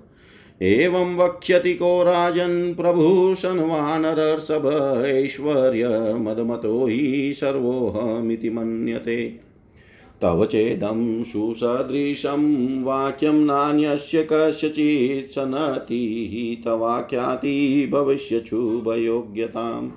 एवं 0.62 1.16
वक्ष्यति 1.16 1.74
को 1.74 2.02
राजन् 2.02 2.74
प्रभूषन्वानरर्षभ 2.74 5.02
ऐश्वर्यमदमतो 5.07 6.87
हि 6.87 7.33
सर्वोऽहमिति 7.37 8.50
मन्यते। 8.50 9.41
तव 10.22 10.44
चेदं 10.44 11.24
सुसदृशं 11.24 12.85
वाक्यं 12.85 13.32
नान्यस्य 13.32 14.28
कस्यचित् 14.32 15.32
सनतिः 15.32 16.64
तवाख्याति 16.64 17.88
भविष्यच्छुभयोग्यताम्। 17.92 19.90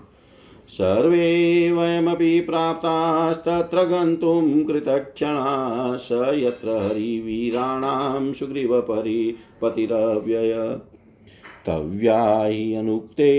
सर्वे 0.68 1.72
वयमपि 1.72 2.40
प्राप्तास्तत्र 2.40 3.84
गन्तुं 3.84 4.64
कृतक्षणा 4.64 5.96
स 5.96 6.30
यत्र 6.34 6.70
हरिवीराणां 6.70 8.34
सुग्रीवपरिपतिरव्यय। 8.34 10.80
तव्या 11.68 12.44
हि 12.46 12.74
अनुक्ते 12.74 13.30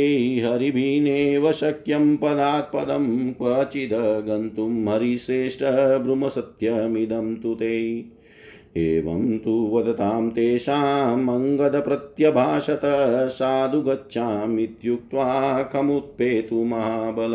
हरिभिनेव 0.44 1.52
शक्यं 1.52 2.16
पदात् 2.16 2.72
पदं 2.74 3.32
क्वचिद् 3.32 4.26
गन्तुं 4.26 4.94
हरिश्रेष्ठ 4.94 5.62
ब्रूमसत्यमिदं 6.02 7.36
तु 7.36 7.54
ते। 7.54 8.04
एवं 8.76 9.38
तु 9.38 9.70
वदतां 9.72 10.30
तेषाम् 10.30 11.28
अङ्गदप्रत्यभाषत 11.28 12.80
साधु 13.28 13.80
गच्छामित्युक्त्वा 13.80 15.62
कमुत्पेतु 15.62 16.64
महाबल। 16.64 17.32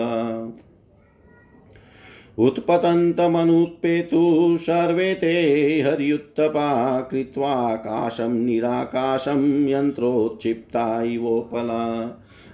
उत्पतन्तमनुत्पेतु 2.39 4.58
सर्वे 4.62 5.13
ते 5.13 5.82
हर्युत्तपा 5.82 7.02
कृत्वाकाशं 7.02 8.30
निराकाशं 8.30 9.67
यन्त्रोत्क्षिप्ता 9.67 11.02
इवोपला। 11.02 12.12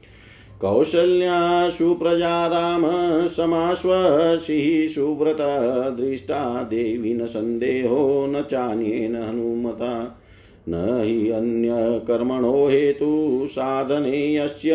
कौशल्या 0.61 1.69
सुप्रजा 1.69 2.47
राम 2.47 2.83
समाश्वसिः 3.29 4.95
सुव्रत 4.95 5.37
दृष्टा 6.01 6.62
देवी 6.62 7.14
न 7.14 7.27
सन्देहो 7.27 8.27
न 8.27 8.42
चान्येन 8.42 9.16
हनुमता। 9.16 10.23
न 10.69 11.03
हि 11.05 11.31
अन्यकर्मणो 11.31 12.69
हेतु 12.69 13.47
साधने 13.51 14.35
यस्य 14.35 14.71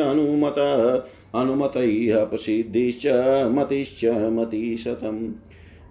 अनुमत 1.36 1.78
इह 1.78 2.24
प्रसिद्धिश्च 2.24 3.08
मतिश्च 3.52 4.06
मतिशतम्। 4.06 5.30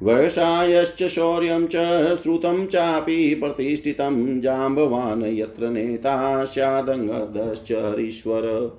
व्यवसायश्च 0.03 1.03
शौर्यं 1.03 1.66
च 1.66 1.76
श्रुतं 2.22 2.66
चापि 2.66 3.35
प्रतिष्ठितं 3.35 4.40
जाम्बवान् 4.40 5.38
यत्र 5.38 5.68
नेता 5.68 6.44
स्यादङ्गदश्च 6.44 7.72
हरीश्वर। 7.72 8.79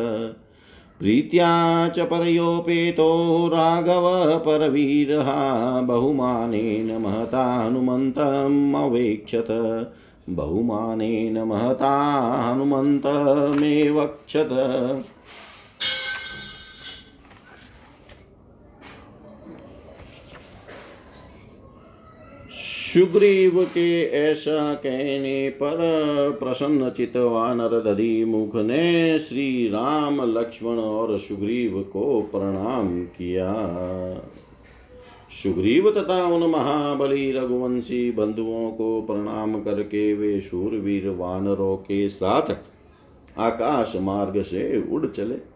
प्रीत्या 1.00 1.88
च 1.88 2.00
परयोपेतो 2.00 3.48
राघवपरवीरः 3.48 5.32
बहुमानेन 5.80 6.96
महता 6.96 7.44
हनुमन्तम् 7.44 8.74
अवेक्षत। 8.74 9.46
बहुमानेन 10.30 11.42
महता 11.42 12.42
हनुमन्तमेवक्षत 12.44 14.48
सुग्रीव 22.94 23.64
के 23.64 24.02
ऐसा 24.02 24.74
कहने 24.74 25.50
पर 25.50 25.76
प्रसन्न 26.40 26.90
चित 26.90 27.16
वानर 27.16 27.80
दधि 27.80 28.24
मुख 28.24 28.56
ने 28.56 29.18
श्री 29.18 29.68
राम 29.68 30.38
लक्ष्मण 30.38 30.78
और 30.78 31.18
सुग्रीव 31.18 31.90
को 31.92 32.22
प्रणाम 32.22 33.04
किया। 33.04 33.52
सुग्रीव 35.42 35.90
तथा 35.90 36.24
उन 36.24 36.50
महाबली 36.50 37.32
रघुवंशी 37.32 38.10
बंधुओं 38.10 38.70
को 38.70 39.02
प्रणाम 39.02 39.62
करके 39.62 40.14
वे 40.14 40.40
सूरवीर 40.40 41.08
वानरों 41.08 41.76
के 41.76 42.08
साथ 42.08 42.56
आकाश 43.38 43.92
मार्ग 43.96 44.42
से 44.42 44.88
उड़ 44.92 45.06
चले। 45.06 45.49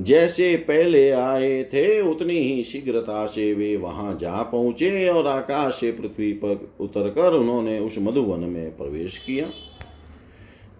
जैसे 0.00 0.56
पहले 0.56 1.10
आए 1.10 1.64
थे, 1.64 2.00
उतनी 2.00 2.38
ही 2.38 2.62
शीघ्रता 2.62 3.26
से 3.26 3.54
वे 3.54 3.76
वहाँ 3.76 4.18
जा 4.20 4.42
पहुँचे 4.42 5.08
और 5.08 5.26
आकाश 5.26 5.74
से 5.74 5.92
पृथ्वी 5.92 6.32
पर 6.32 6.72
उतरकर 6.80 7.32
उन्होंने 7.32 7.78
उस 7.78 7.96
मधुवन 7.98 8.40
में 8.40 8.76
प्रवेश 8.76 9.18
किया। 9.18 9.50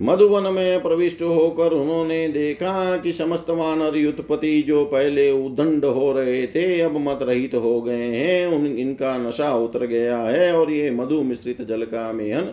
मधुवन 0.03 0.43
में 0.43 0.83
प्रविष्ट 0.83 1.23
होकर 1.23 1.73
उन्होंने 1.73 2.29
देखा 2.29 2.97
कि 2.97 3.13
समस्त 3.13 3.51
वानर 3.51 3.97
युद्धपति 3.97 4.63
जो 4.63 4.85
पहले 4.85 5.31
उदंड 5.31 5.85
हो 5.85 6.13
रहे 6.13 6.47
थे, 6.47 6.81
अब 6.81 6.99
मत 6.99 7.19
रहित 7.23 7.55
हो 7.55 7.83
गए 7.83 8.05
हैं। 8.05 8.47
उन, 8.47 8.67
इनका 8.67 9.19
नशा 9.19 9.55
उतर 9.55 9.87
गया 9.87 10.19
है 10.19 10.53
और 10.53 10.71
ये 10.71 10.91
मधु 10.91 11.23
मिश्रित 11.23 11.63
जल 11.63 11.83
का 11.83 12.13
मेहन 12.13 12.53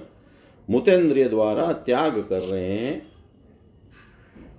मुतेंद्रिय 0.70 1.26
द्वारा 1.26 1.72
त्याग 1.72 2.26
कर 2.30 2.40
रहे 2.40 2.78
हैं। 2.78 3.13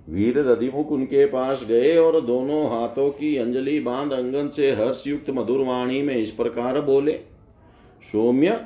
वीर 0.09 0.39
रधिमुख 0.39 0.91
उनके 0.91 1.25
पास 1.25 1.65
गए 1.69 1.97
और 1.97 2.21
दोनों 2.21 2.65
हाथों 2.69 3.09
की 3.09 3.37
अंजलि 3.37 3.79
बाँध 3.79 4.11
अंगन 4.11 4.49
से 4.49 4.71
हर्षयुक्त 4.71 5.29
मधुरवाणी 5.29 6.01
में 6.01 6.15
इस 6.15 6.31
प्रकार 6.31 6.81
बोले, 6.81 7.11
सौम्य, 8.11 8.59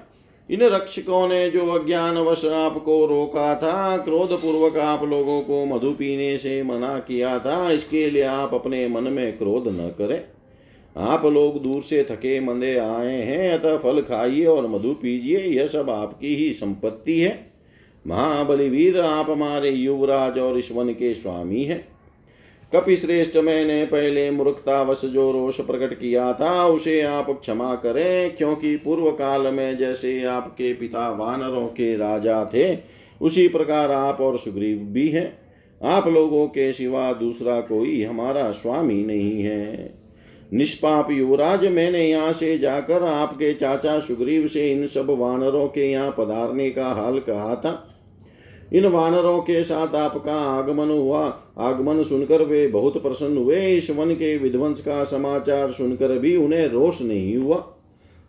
इन 0.49 0.61
रक्षकों 0.61 1.27
ने 1.27 1.49
जो 1.49 1.65
अज्ञानवश 1.65 2.45
आपको 2.45 3.05
रोका 3.05 3.55
था 3.55 3.97
क्रोध 3.97 4.41
पूर्वक 4.41 4.77
आप 4.77 5.03
लोगों 5.03 5.41
को 5.41 5.65
मधु 5.65 5.91
पीने 5.91 6.37
से 6.37 6.63
मना 6.63 6.99
किया 6.99 7.39
था, 7.39 7.71
इसके 7.71 8.09
लिए 8.09 8.23
आप 8.23 8.53
अपने 8.53 8.87
मन 8.87 9.03
में 9.03 9.37
क्रोध 9.37 9.67
न 9.67 9.95
करें। 9.97 10.21
आप 10.97 11.25
लोग 11.25 11.63
दूर 11.63 11.81
से 11.81 12.03
थके 12.03 12.39
मंदे 12.39 12.77
आए 12.77 13.21
हैं, 13.21 13.51
अतः 13.51 13.77
फल 13.77 14.01
खाइए 14.01 14.45
और 14.45 14.67
मधु 14.67 14.93
पीजिए, 14.93 15.39
यह 15.39 15.67
सब 15.67 15.89
आपकी 15.89 16.35
ही 16.35 16.53
संपत्ति 16.53 17.19
है। 17.19 17.48
महाबली 18.07 18.69
वीर 18.69 18.99
आप 18.99 19.29
हमारे 19.29 19.69
युवराज 19.69 20.39
और 20.39 20.57
इस 20.57 20.71
वन 20.71 20.89
के 20.89 21.15
स्वामी 21.15 21.63
हैं। 21.63 21.87
कपि 22.75 22.97
श्रेष्ठ 22.97 23.37
मैंने 23.37 23.85
पहले 23.85 24.31
मूर्खतावश 24.31 25.01
जो 25.05 25.31
रोष 25.31 25.61
प्रकट 25.61 25.93
किया 25.99 26.33
था, 26.33 26.67
उसे 26.67 27.01
आप 27.01 27.29
क्षमा 27.29 27.75
करें, 27.75 28.35
क्योंकि 28.35 28.75
पूर्व 28.75 29.11
काल 29.11 29.53
में 29.53 29.77
जैसे 29.77 30.23
आपके 30.23 30.73
पिता 30.73 31.09
वानरों 31.09 31.67
के 31.67 31.97
राजा 31.97 32.51
थे, 32.53 32.77
उसी 33.21 33.47
प्रकार 33.47 33.91
आप 33.91 34.21
और 34.21 34.37
सुग्रीव 34.37 34.77
भी 34.77 35.07
हैं। 35.07 35.39
आप 35.83 36.07
लोगों 36.07 36.47
के 36.47 36.73
सिवा 36.73 37.13
दूसरा 37.13 37.61
कोई 37.61 38.03
हमारा 38.03 38.51
स्वामी 38.51 39.05
नहीं 39.05 39.43
है। 39.43 39.98
निष्पाप 40.53 41.11
युवराज, 41.11 41.65
मैंने 41.65 42.03
यहाँ 42.09 42.33
से 42.33 42.57
जाकर 42.57 43.03
आपके 43.03 43.53
चाचा 43.53 43.99
सुग्रीव 43.99 44.47
से 44.47 44.71
इन 44.71 44.85
सब 44.87 45.09
वानरों 45.09 45.67
के 45.67 45.91
यहाँ 45.91 46.11
पधारने 46.17 46.69
का 46.69 46.87
हाल 46.87 47.19
कहा 47.19 47.55
था। 47.55 47.87
इन 48.73 48.85
वानरों 48.85 49.39
के 49.41 49.63
साथ 49.63 49.95
आपका 49.95 50.33
आगमन 50.33 50.89
हुआ। 50.89 51.21
आगमन 51.57 52.03
सुनकर 52.03 52.43
वे 52.43 52.67
बहुत 52.67 53.01
प्रसन्न 53.01 53.37
हुए। 53.37 53.61
इस 53.67 53.89
वन 53.89 54.13
के 54.13 54.37
विध्वंस 54.37 54.81
का 54.81 55.03
समाचार 55.03 55.71
सुनकर 55.71 56.17
भी 56.19 56.35
उन्हें 56.35 56.67
रोष 56.67 57.01
नहीं 57.01 57.35
हुआ। 57.37 57.63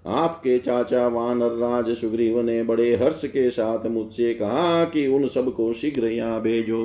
आपके 0.07 0.59
चाचा 0.59 1.07
वानर 1.09 1.57
राज 1.57 1.91
सुग्रीव 1.97 2.41
ने 2.41 2.63
बड़े 2.63 2.95
हर्ष 2.97 3.25
के 3.25 3.51
साथ 3.51 3.87
मुझसे 3.87 4.33
कहा 4.35 4.85
कि 4.85 5.07
उन 5.07 5.27
सबको 5.27 5.73
शीघ्र 5.73 6.07
यहाँ 6.07 6.41
भेजो। 6.43 6.81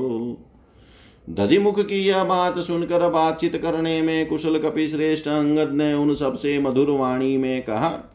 दधिमुख 1.30 1.80
की 1.80 2.00
यह 2.00 2.24
बात 2.24 2.60
सुनकर 2.60 3.10
बातचीत 3.10 3.56
करने 3.56 4.02
में 4.02 4.26
कुशल 4.26 4.58
कपि 4.58 4.88
श्रेष्ठ 4.88 5.28
अंगद 5.28 5.72
ने 5.72 5.94
उन 5.94 6.14
सबसे 6.16 6.60
मधुर 6.60 6.90
वाणी 6.90 7.38
में 7.38 7.62
कहा, 7.62 8.12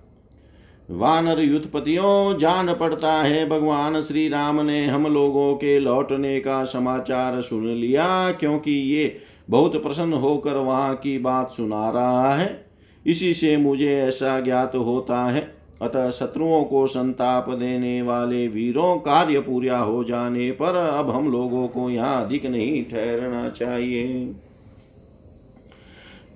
वानर 0.90 1.40
युद्धपतियों, 1.40 2.38
जान 2.38 2.74
पड़ता 2.74 3.12
है 3.12 3.48
भगवान 3.48 4.02
श्री 4.02 4.28
राम 4.28 4.60
ने 4.60 4.86
हम 4.86 5.06
लोगों 5.06 5.54
के 5.54 5.78
लौटने 5.78 6.40
का 6.40 6.64
समाचार 6.64 7.40
सुन 7.42 7.66
लिया, 7.66 8.32
क्योंकि 8.32 8.72
ये 8.72 9.16
बहुत 9.50 9.82
प्रसन्न 9.82 10.12
होकर 10.12 10.52
वहाँ 10.52 10.94
की 10.96 11.18
बात 11.18 11.50
सुना 11.50 11.90
रहा 11.90 12.34
है। 12.34 12.66
इसी 13.06 13.34
से 13.34 13.56
मुझे 13.56 14.00
ऐसा 14.00 14.40
ज्ञात 14.40 14.76
होता 14.76 15.24
है 15.24 15.59
अतः 15.82 16.10
शत्रुओं 16.10 16.64
को 16.64 16.86
संताप 16.86 17.50
देने 17.50 18.02
वाले 18.02 18.48
वीरों 18.48 18.98
कार्य 18.98 19.40
पूरा 19.40 19.78
हो 19.78 20.04
जाने 20.04 20.50
पर 20.50 20.74
अब 20.74 21.10
हम 21.10 21.32
लोगों 21.32 21.68
को 21.68 21.90
यहाँ 21.90 22.24
अधिक 22.24 22.46
नहीं 22.46 22.84
ठहरना 22.84 23.48
चाहिए। 23.48 24.34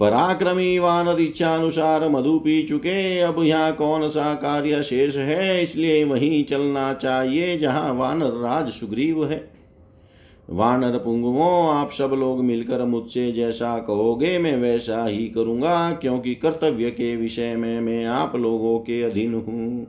पराक्रमी 0.01 0.79
वानर 0.79 1.21
इच्छानुसार 1.21 2.09
मधु 2.09 2.39
पी 2.39 2.63
चुके, 2.63 3.21
अब 3.21 3.43
यहाँ 3.43 3.73
कौन 3.73 4.09
सा 4.09 4.35
कार्य 4.35 4.83
शेष 4.83 5.17
है? 5.17 5.63
इसलिए 5.63 6.05
वहीं 6.05 6.45
चलना 6.45 6.95
चाहिए 6.95 7.59
जहाँ 7.59 7.93
वानर 7.95 8.41
राज 8.43 8.69
सुग्रीव 8.69 9.25
है। 9.27 9.54
वानर 10.49 10.97
पुंगवो, 10.99 11.49
आप 11.69 11.91
सब 11.91 12.11
लोग 12.15 12.43
मिलकर 12.45 12.85
मुझसे 12.85 13.31
जैसा 13.33 13.79
कहोगे 13.79 14.39
मैं 14.39 14.57
वैसा 14.57 15.05
ही 15.05 15.27
करूँगा, 15.29 15.91
क्योंकि 15.93 16.35
कर्तव्य 16.35 16.91
के 16.91 17.15
विषय 17.17 17.55
में 17.57 17.81
मैं 17.81 18.05
आप 18.07 18.37
लोगों 18.37 18.79
के 18.79 19.03
अधीन 19.03 19.35
हूँ। 19.35 19.87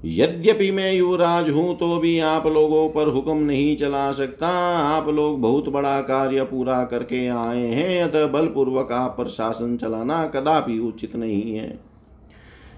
यद्यपि 0.00 0.70
मैं 0.70 0.92
युवराज 0.92 1.48
हूँ 1.50 1.74
तो 1.78 1.96
भी 1.98 2.18
आप 2.20 2.46
लोगों 2.46 2.88
पर 2.88 3.08
हुक्म 3.08 3.36
नहीं 3.36 3.76
चला 3.76 4.10
सकता। 4.12 4.48
आप 4.78 5.08
लोग 5.08 5.40
बहुत 5.40 5.68
बड़ा 5.68 6.00
कार्य 6.02 6.44
पूरा 6.44 6.84
करके 6.84 7.26
आए 7.28 7.66
हैं, 7.66 8.02
अतः 8.02 8.26
बलपूर्वक 8.26 8.92
आप 8.92 9.14
पर 9.18 9.28
शासन 9.28 9.76
चलाना 9.76 10.24
कदापि 10.26 10.78
उचित 10.78 11.16
नहीं 11.16 11.56
है। 11.56 11.93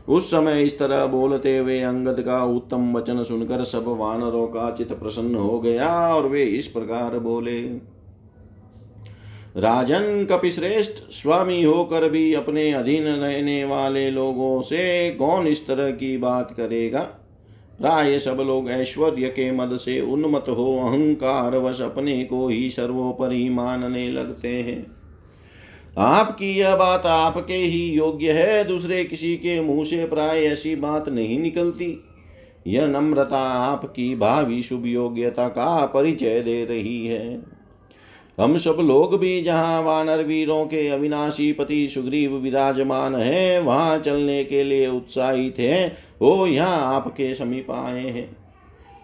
उस 0.08 0.30
समय 0.30 0.62
इस 0.62 0.78
तरह 0.78 1.06
बोलते 1.06 1.58
हुए 1.58 1.80
अंगद 1.80 2.20
का 2.20 2.44
उत्तम 2.44 2.92
वचन 2.92 3.22
सुनकर 3.24 3.64
सब 3.64 3.84
वानरों 3.86 4.46
का 4.46 4.70
चित 4.70 4.92
प्रसन्न 4.92 5.34
हो 5.34 5.60
गया 5.60 6.14
और 6.14 6.28
वे 6.28 6.42
इस 6.42 6.66
प्रकार 6.66 7.18
बोले, 7.18 7.62
राजन 9.56 10.26
कपिश्रेष्ठ, 10.30 10.92
स्वामी 10.92 11.62
होकर 11.62 12.08
भी 12.08 12.34
अपने 12.34 12.72
अधीन 12.72 13.04
रहने 13.04 13.64
वाले 13.64 14.10
लोगों 14.10 14.62
से 14.62 15.10
कौन 15.10 15.46
इस 15.46 15.66
तरह 15.66 15.90
की 15.90 16.18
बात 16.18 16.54
करेगा? 16.56 17.00
प्राय 17.78 18.18
सब 18.18 18.36
लोग 18.46 18.70
ऐश्वर्य 18.70 19.28
के 19.28 19.52
मद 19.52 19.76
से 19.76 20.00
उन्मत 20.00 20.44
हो 20.48 20.78
अहंकार 20.78 21.58
वश 21.58 21.80
अपने 21.80 22.24
को 22.24 22.48
ही 22.48 22.70
सर्वोपरि 22.70 23.48
मानने 23.48 24.08
लगते 24.08 24.48
हैं। 24.48 24.95
आपकी 25.98 26.58
यह 26.58 26.76
बात 26.76 27.06
आपके 27.06 27.54
ही 27.54 27.90
योग्य 27.90 28.32
है, 28.32 28.64
दूसरे 28.64 29.04
किसी 29.04 29.36
के 29.36 29.60
मुँह 29.60 29.84
से 29.84 30.06
प्राय 30.06 30.44
ऐसी 30.44 30.76
बात 30.76 31.08
नहीं 31.08 31.38
निकलती। 31.38 32.04
यह 32.66 32.86
नम्रता 32.86 33.40
आपकी 33.52 34.14
भावी 34.14 34.62
शुभ 34.62 34.86
योग्यता 34.86 35.48
का 35.48 35.86
परिचय 35.86 36.40
दे 36.40 36.64
रही 36.64 37.06
है। 37.06 37.42
हम 38.40 38.56
सब 38.56 38.76
लोग 38.80 39.18
भी 39.18 39.42
जहाँ 39.42 39.82
वानर 39.82 40.22
वीरों 40.24 40.64
के 40.64 40.88
अविनाशी 40.88 41.52
पति 41.52 41.88
सुग्रीव 41.88 42.36
विराजमान 42.36 43.14
है, 43.14 43.60
वहाँ 43.60 43.98
चलने 43.98 44.44
के 44.44 44.64
लिए 44.64 44.88
उत्साहित 44.88 45.58
हैं, 45.58 45.96
वो 46.22 46.46
यहाँ 46.46 46.94
आपके 46.94 47.34
समीप 47.34 47.70
आए 47.70 48.08
हैं। 48.08 48.45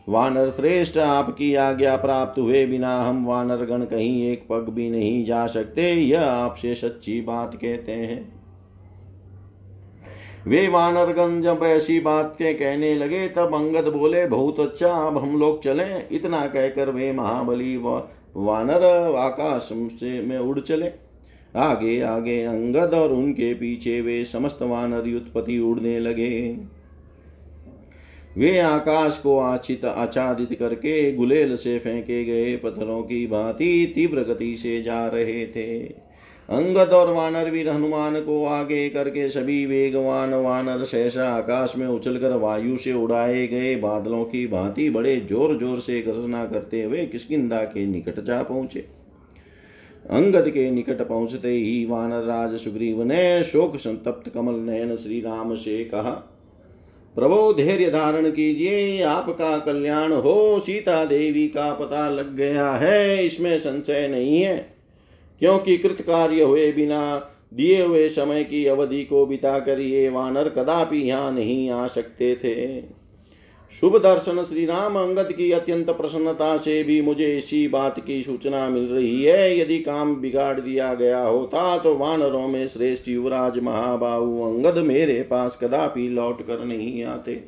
वानर 0.08 0.50
श्रेष्ठ 0.50 0.98
आपकी 0.98 1.54
आज्ञा 1.54 1.96
प्राप्त 1.96 2.40
हुए 2.40 2.66
बिना 2.66 3.02
हम 3.02 3.26
वानर 3.26 3.64
गण 3.64 3.84
कहीं 3.84 4.28
एक 4.28 4.46
पग 4.50 4.68
भी 4.68 4.90
नहीं 4.90 5.24
जा 5.24 5.46
सकते। 5.46 5.92
यह 5.92 6.22
आपसे 6.22 6.74
सच्ची 6.74 7.20
बात 7.20 7.54
कहते 7.54 7.92
हैं। 7.92 8.42
वे 10.46 10.68
वानर 10.68 11.12
गण 11.12 11.40
जब 11.40 11.60
ऐसी 11.62 12.00
बात 12.00 12.34
के 12.38 12.54
कहने 12.54 12.94
लगे, 12.94 13.28
तब 13.28 13.54
अंगद 13.54 13.88
बोले, 13.88 14.26
बहुत 14.26 14.60
अच्छा 14.60 14.92
अब 14.92 15.18
हम 15.18 15.38
लोग 15.38 15.62
चले। 15.62 16.16
इतना 16.16 16.46
कहकर 16.46 16.90
वे 16.90 17.12
महाबली 17.12 17.76
व 17.76 18.08
वानर 18.36 18.84
आकाश 19.16 19.68
से 19.72 20.20
में 20.22 20.38
उड़ 20.38 20.60
चले। 20.60 20.90
आगे 21.56 22.00
आगे 22.00 22.42
अंगद 22.42 22.94
और 22.94 23.12
उनके 23.12 23.54
पीछे 23.54 24.00
वे 24.00 24.24
समस्त 24.24 24.58
वानर 24.62 25.08
युत्पति 25.08 25.58
उड़ने 25.58 25.98
लगे। 26.00 26.56
वे 28.36 28.58
आकाश 28.58 29.18
को 29.18 29.38
आचित 29.38 29.84
आच्छादित 29.84 30.56
करके 30.58 31.12
गुलेल 31.12 31.56
से 31.56 31.78
फेंके 31.78 32.24
गए 32.24 32.56
पत्थरों 32.56 33.02
की 33.02 33.26
भांति 33.26 33.92
तीव्र 33.94 34.22
गति 34.24 34.56
से 34.56 34.80
जा 34.82 35.06
रहे 35.06 35.46
थे। 35.46 35.78
अंगद 36.48 36.92
और 36.92 37.12
वानर 37.12 37.50
वीर 37.50 37.68
हनुमान 37.68 38.20
को 38.20 38.44
आगे 38.46 38.88
करके 38.88 39.28
सभी 39.28 39.66
वेगवान 39.66 40.34
वानर 40.34 40.84
सहसा 40.84 41.28
आकाश 41.28 41.76
में 41.76 41.86
उछलकर 41.86 42.36
वायु 42.36 42.76
से 42.76 42.92
उड़ाए 42.92 43.46
गए 43.46 43.76
बादलों 43.76 44.24
की 44.24 44.46
भांति 44.46 44.90
बड़े 44.90 45.16
ज़ोर 45.20 45.58
ज़ोर 45.58 45.80
से 45.80 46.00
गर्जना 46.02 46.44
करते 46.44 46.82
हुए 46.82 47.06
किसकिदा 47.06 47.62
के 47.64 47.86
निकट 47.86 48.20
जा 48.20 48.42
पहुँचे। 48.42 48.86
अंगद 50.10 50.48
के 50.48 50.70
निकट 50.70 51.08
पहुँचते 51.08 51.50
ही 51.50 51.84
वानर 51.86 52.24
राज 52.24 52.58
सुग्रीव 52.60 53.02
ने 53.02 53.42
शोक 53.44 53.76
संतप्त 53.76 54.30
कमल 54.30 54.54
नयन 54.60 54.96
श्री 54.96 55.20
राम 55.20 55.54
से 55.54 55.84
कहा 55.84 56.31
प्रभो 57.16 57.52
धैर्य 57.52 57.90
धारण 57.90 58.30
कीजिए, 58.30 59.02
आपका 59.02 59.58
कल्याण 59.58 60.12
हो, 60.12 60.60
सीता 60.60 61.04
देवी 61.04 61.48
का 61.48 61.72
पता 61.72 62.08
लग 62.08 62.36
गया 62.36 62.72
है, 62.72 63.26
इसमें 63.26 63.58
संशय 63.58 64.08
नहीं 64.08 64.42
है। 64.42 64.76
क्योंकि 65.40 65.76
कृत 65.78 66.00
कार्य 66.00 66.42
हुए 66.42 66.72
बिना, 66.72 67.28
दिए 67.54 67.82
हुए 67.82 68.08
समय 68.08 68.44
की 68.44 68.66
अवधि 68.66 69.04
को 69.04 69.26
बिताकर 69.26 69.80
ये 69.80 70.08
वानर 70.08 70.48
कदापि 70.48 70.96
यहाँ 70.96 71.32
नहीं 71.32 71.70
आ 71.70 71.86
सकते 71.86 72.34
थे। 72.34 72.80
शुभ 73.72 73.96
दर्शन 73.96 74.42
श्री 74.44 74.64
राम 74.66 74.96
अंगद 74.98 75.32
की 75.32 75.50
अत्यंत 75.52 75.90
प्रसन्नता 75.90 76.56
से 76.56 76.82
भी 76.84 77.00
मुझे 77.02 77.26
इसी 77.36 77.66
बात 77.68 77.98
की 78.00 78.22
सूचना 78.22 78.68
मिल 78.68 78.84
रही 78.86 79.22
है। 79.22 79.58
यदि 79.58 79.78
काम 79.78 80.14
बिगाड़ 80.16 80.60
दिया 80.60 80.92
गया 80.94 81.20
होता 81.20 81.76
तो 81.78 81.94
वानरों 81.96 82.46
में 82.48 82.66
श्रेष्ठ 82.66 83.08
युवराज 83.08 83.58
महाबाहु 83.58 84.42
अंगद 84.44 84.78
मेरे 84.78 85.20
पास 85.22 85.58
कदापि 85.62 86.08
लौट 86.08 86.46
कर 86.46 86.64
नहीं 86.64 87.02
आते। 87.04 87.40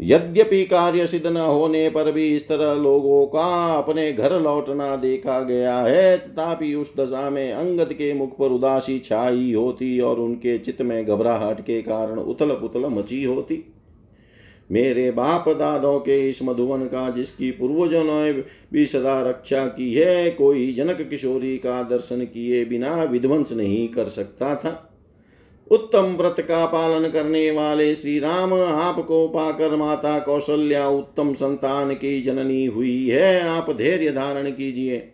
यद्यपि 0.00 0.64
कार्य 0.64 1.06
सिद्ध 1.06 1.26
न 1.26 1.36
होने 1.36 1.88
पर 1.90 2.12
भी 2.12 2.28
इस 2.36 2.48
तरह 2.48 2.72
लोगों 2.74 3.26
का 3.26 3.74
अपने 3.74 4.12
घर 4.12 4.40
लौटना 4.40 4.94
देखा 4.96 5.40
गया 5.42 5.76
है, 5.78 6.16
तथापि 6.18 6.74
उस 6.74 6.96
दशा 6.96 7.28
में 7.30 7.52
अंगद 7.52 7.92
के 7.92 8.12
मुख 8.14 8.38
पर 8.38 8.52
उदासी 8.52 8.98
छाई 9.00 9.52
होती 9.52 9.98
और 10.00 10.20
उनके 10.20 10.58
चित्त 10.58 10.82
में 10.82 11.04
घबराहट 11.06 11.60
के 11.60 11.82
कारण 11.82 12.18
उथल 12.18 12.56
पुथल 12.56 12.88
मची 12.90 13.22
होती। 13.24 13.64
मेरे 14.72 15.10
बाप 15.10 15.48
दादों 15.48 15.98
के 15.98 16.28
इस 16.28 16.42
मधुवन 16.42 16.80
का, 16.80 17.10
जिसकी 17.10 17.50
पूर्वजों 17.50 18.04
ने 18.04 18.32
भी 18.72 18.86
सदा 18.86 19.22
रक्षा 19.22 19.66
की 19.66 19.94
है, 19.94 20.30
कोई 20.30 20.72
जनक 20.72 21.06
किशोरी 21.10 21.58
का 21.58 21.82
दर्शन 21.82 22.24
किए 22.24 22.64
बिना 22.64 23.04
विध्वंस 23.04 23.52
नहीं 23.52 23.88
कर 23.88 24.06
सकता 24.06 24.54
था। 24.54 24.90
उत्तम 25.70 26.02
व्रत 26.02 26.36
का 26.40 26.66
पालन 26.66 27.08
करने 27.08 27.50
वाले 27.50 27.94
श्री 27.94 28.18
राम 28.18 28.54
आपको 28.54 29.28
पाकर 29.28 29.76
माता 29.76 30.18
कौशल्या 30.18 30.88
उत्तम 30.88 31.32
संतान 31.32 31.94
की 31.94 32.22
जननी 32.22 32.66
हुई 32.66 33.08
है। 33.08 33.40
आप 33.40 33.70
धैर्य 33.70 34.10
धारण 34.10 34.50
कीजिए। 34.50 35.08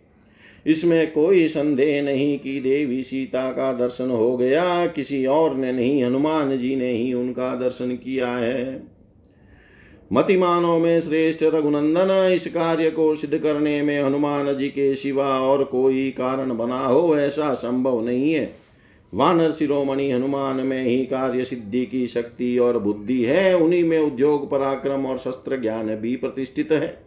इसमें 0.67 1.11
कोई 1.11 1.47
संदेह 1.47 2.03
नहीं 2.03 2.39
कि 2.39 2.59
देवी 2.59 3.03
सीता 3.03 3.51
का 3.51 3.73
दर्शन 3.73 4.09
हो 4.09 4.37
गया, 4.37 4.87
किसी 4.87 5.25
और 5.25 5.55
ने 5.55 5.71
नहीं, 5.71 6.03
हनुमान 6.03 6.57
जी 6.57 6.75
ने 6.75 6.91
ही 6.91 7.13
उनका 7.13 7.55
दर्शन 7.55 7.91
किया 7.95 8.27
है। 8.27 8.90
मतिमानों 10.13 10.79
में 10.79 10.99
श्रेष्ठ 10.99 11.43
रघुनंदन 11.43 12.31
इस 12.35 12.47
कार्य 12.47 12.91
को 12.91 13.15
सिद्ध 13.15 13.37
करने 13.37 13.81
में 13.81 14.03
हनुमान 14.03 14.57
जी 14.57 14.67
के 14.67 14.95
सिवा 14.95 15.39
और 15.39 15.63
कोई 15.63 16.11
कारण 16.11 16.57
बना 16.57 16.79
हो, 16.79 17.17
ऐसा 17.17 17.53
संभव 17.53 18.05
नहीं 18.05 18.33
है। 18.33 18.53
वानर 19.13 19.51
शिरोमणि 19.51 20.11
हनुमान 20.11 20.55
में 20.55 20.83
ही 20.83 21.05
कार्य 21.05 21.45
सिद्धि 21.45 21.85
की 21.85 22.07
शक्ति 22.07 22.57
और 22.57 22.79
बुद्धि 22.79 23.23
है, 23.23 23.57
उन्हीं 23.57 23.83
में 23.83 23.99
उद्योग, 23.99 24.51
पराक्रम 24.51 25.05
और 25.05 25.17
शस्त्र 25.17 25.61
ज्ञान 25.61 25.95
भी 25.95 26.15
प्रतिष्ठित 26.15 26.71
है। 26.71 27.03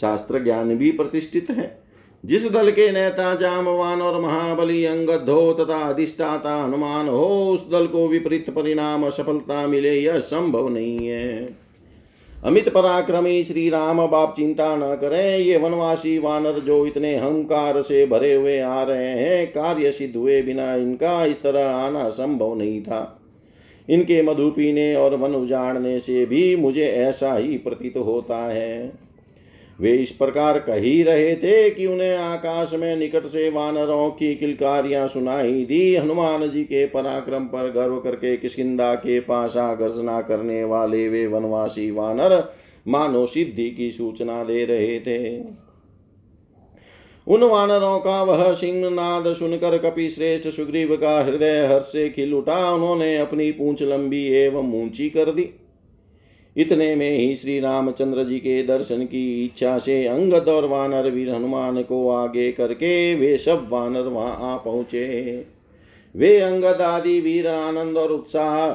शास्त्र 0.00 0.44
ज्ञान 0.44 0.76
भी 0.76 0.90
प्रतिष्ठित 0.90 1.46
है। 1.50 1.82
जिस 2.24 2.50
दल 2.50 2.70
के 2.70 2.92
नेता, 2.92 3.34
जामवान 3.34 4.02
और 4.02 4.20
महाबली 4.20 4.84
अंगद 4.84 5.26
हो 5.28 5.52
तथा 5.52 5.78
अधिष्ठाता 5.78 6.64
हनुमान 6.64 7.08
हो, 7.08 7.50
उस 7.50 7.70
दल 7.70 7.86
को 7.86 8.08
विपरीत 8.08 8.50
परिणाम, 8.50 9.08
सफलता 9.08 9.66
मिले, 9.66 10.00
यह 10.00 10.18
संभव 10.18 10.68
नहीं 10.68 11.06
है। 11.06 11.61
अमित 12.44 12.68
पराक्रमी 12.68 13.44
श्री 13.44 13.68
राम 13.68 14.06
बाप 14.06 14.34
चिंता 14.36 14.76
न 14.76 14.96
करें। 14.96 15.38
ये 15.38 15.56
वनवासी 15.56 16.18
वानर 16.18 16.58
जो 16.58 16.86
इतने 16.86 17.14
अहंकार 17.14 17.80
से 17.82 18.06
भरे 18.06 18.34
हुए 18.34 18.58
आ 18.60 18.82
रहे 18.82 19.08
हैं, 19.08 19.46
कार्य 19.46 19.92
सिद्ध 19.92 20.16
हुए 20.16 20.42
बिना 20.42 20.74
इनका 20.74 21.24
इस 21.24 21.42
तरह 21.42 21.70
आना 21.70 22.08
संभव 22.08 22.54
नहीं 22.54 22.82
था। 22.82 23.20
इनके 23.88 24.22
मधु 24.22 24.50
पीने 24.50 24.94
और 24.94 25.16
वन 25.16 25.34
उजाड़ने 25.34 26.00
से 26.00 26.26
भी 26.26 26.56
मुझे 26.56 26.84
ऐसा 26.84 27.34
ही 27.34 27.58
प्रतीत 27.58 27.96
होता 27.96 28.38
है। 28.52 28.92
वे 29.82 29.92
इस 29.92 30.10
प्रकार 30.10 30.58
कह 30.58 31.04
रहे 31.04 31.34
थे 31.36 31.70
कि 31.70 31.86
उन्हें 31.86 32.16
आकाश 32.16 32.74
में 32.74 32.96
निकट 32.96 33.24
से 33.24 33.48
वानरों 33.50 34.10
की 34.10 34.34
किलकारियाँ 34.34 35.06
सुनाई 35.08 35.64
दी। 35.64 35.96
हनुमान 35.96 36.50
जी 36.50 36.64
के 36.64 36.86
पराक्रम 36.86 37.44
पर 37.44 37.70
गर्व 37.70 37.96
करके 37.96 38.36
किसकिदा 38.36 38.94
के 38.94 39.20
पास 39.20 39.54
गर्जना 39.56 40.20
करने 40.20 40.64
वाले 40.64 41.08
वे 41.08 41.26
वनवासी 41.26 41.90
वानर 41.90 42.52
मानो 42.88 43.26
सिद्धि 43.26 43.70
की 43.70 43.90
सूचना 43.90 44.44
दे 44.44 44.64
रहे 44.64 45.00
थे। 45.00 45.38
उन 47.26 47.42
वानरों 47.42 47.98
का 47.98 48.22
वह 48.22 48.52
सिंह 48.54 48.90
नाद 48.90 49.32
सुनकर 49.34 49.78
कपि 49.78 50.10
श्रेष्ठ 50.10 50.48
सुग्रीव 50.48 50.96
का 50.96 51.24
हृदय 51.24 51.66
हर्ष 51.66 51.84
से 51.84 52.08
खिल 52.10 52.34
उठा। 52.34 52.74
उन्होंने 52.74 53.16
अपनी 53.18 53.50
पूंछ 53.52 53.82
लंबी 53.82 54.26
एवं 54.26 54.72
ऊँची 54.82 55.10
कर 55.10 55.30
दी। 55.32 55.50
इतने 56.56 56.94
में 56.96 57.10
ही 57.10 57.34
श्री 57.36 57.58
रामचंद्र 57.60 58.24
जी 58.24 58.38
के 58.38 58.62
दर्शन 58.62 59.04
की 59.04 59.44
इच्छा 59.44 59.78
से 59.78 60.06
अंगद 60.06 60.48
और 60.48 60.66
वानर 60.68 61.10
वीर 61.10 61.30
हनुमान 61.30 61.82
को 61.82 62.08
आगे 62.10 62.50
करके 62.52 63.14
वे 63.14 63.36
सब 63.38 63.68
वानर 63.72 64.08
वहाँ 64.08 64.36
आ 64.42 64.56
पहुँचे। 64.56 65.46
वे 66.14 66.38
अंगद 66.40 66.80
आदि 66.80 67.20
वीर 67.20 67.46
आनंद 67.46 67.96
और 67.96 68.12
उत्साह, 68.12 68.68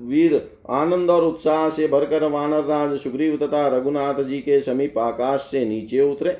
वीर 0.00 0.34
आनंद 0.70 1.10
और 1.10 1.24
उत्साह 1.24 1.68
से 1.70 1.88
भरकर 1.88 2.24
वानर 2.24 2.64
राज 2.64 2.98
सुग्रीव 2.98 3.36
तथा 3.36 3.66
रघुनाथ 3.68 4.22
जी 4.24 4.38
के 4.38 4.60
समीप 4.60 4.98
आकाश 4.98 5.40
से 5.40 5.64
नीचे 5.64 6.00
उतरे। 6.00 6.36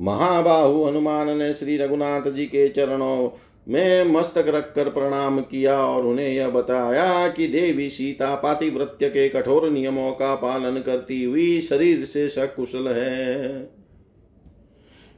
महाबाहु 0.00 0.84
हनुमान 0.84 1.36
ने 1.38 1.52
श्री 1.52 1.76
रघुनाथ 1.76 2.30
जी 2.30 2.46
के 2.46 2.68
चरणों 2.68 3.28
में 3.68 4.04
मस्तक 4.04 4.44
रखकर 4.48 4.88
प्रणाम 4.88 5.40
किया 5.40 5.76
और 5.78 6.06
उन्हें 6.06 6.28
यह 6.28 6.48
बताया 6.48 7.28
कि 7.28 7.46
देवी 7.46 7.90
सीता 7.90 8.34
पातिव्रत्य 8.34 9.08
के 9.08 9.28
कठोर 9.28 9.70
नियमों 9.70 10.12
का 10.12 10.34
पालन 10.34 10.78
करती 10.80 11.24
हुई 11.24 11.60
शरीर 11.60 12.04
से 12.04 12.28
सकुशल 12.28 12.88
है। 12.88 13.84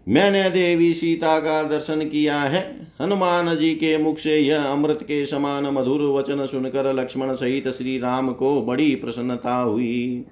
मैंने 0.08 0.50
देवी 0.50 0.94
सीता 0.94 1.38
का 1.40 1.62
दर्शन 1.62 2.08
किया 2.08 2.40
है। 2.40 2.92
हनुमान 3.00 3.56
जी 3.56 3.74
के 3.74 3.98
मुख 3.98 4.18
से 4.18 4.38
यह 4.38 4.62
अमृत 4.62 4.98
के 5.02 5.26
समान 5.26 5.66
मधुर 5.66 6.02
वचन 6.02 6.46
सुनकर 6.46 6.92
लक्ष्मण 6.92 7.34
सहित 7.34 7.68
श्री 7.68 7.98
राम 7.98 8.32
को 8.32 8.62
बड़ी 8.62 8.94
प्रसन्नता 8.94 9.56
हुई। 9.56 10.24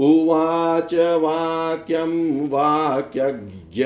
उवाच 0.00 0.94
वाक्यं 1.22 2.48
वाक्यज्ञ 2.48 3.84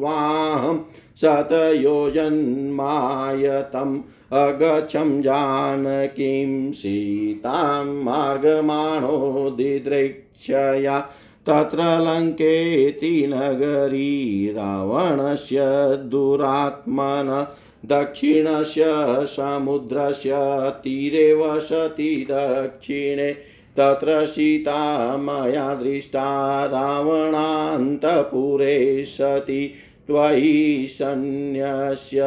लङ्घित्वाहं 0.00 0.78
शतयोजन्मायतम् 1.20 4.00
अगच्छं 4.32 5.22
जानकीं 5.22 6.72
सीतां 6.72 7.86
मार्गमाणो 7.86 9.50
दिदृक्षया 9.50 11.08
तत्र 11.46 11.82
लङ्केति 11.82 13.26
नगरी 13.26 14.52
रावणस्य 14.52 15.58
दुरात्मन, 16.04 17.46
दक्षिणस्य 17.86 18.82
समुद्रस्य 19.26 20.30
तीरे 20.70 21.34
वसति 21.34 22.26
दक्षिणे, 22.30 23.36
तत्र 23.76 24.26
सीता 24.26 25.16
मया 25.16 25.74
दृष्टा 25.74 26.64
रावणान्तपुरे 26.64 29.04
सति। 29.04 29.74
त्वयि 30.10 30.86
सन्न्यस्य 30.90 32.20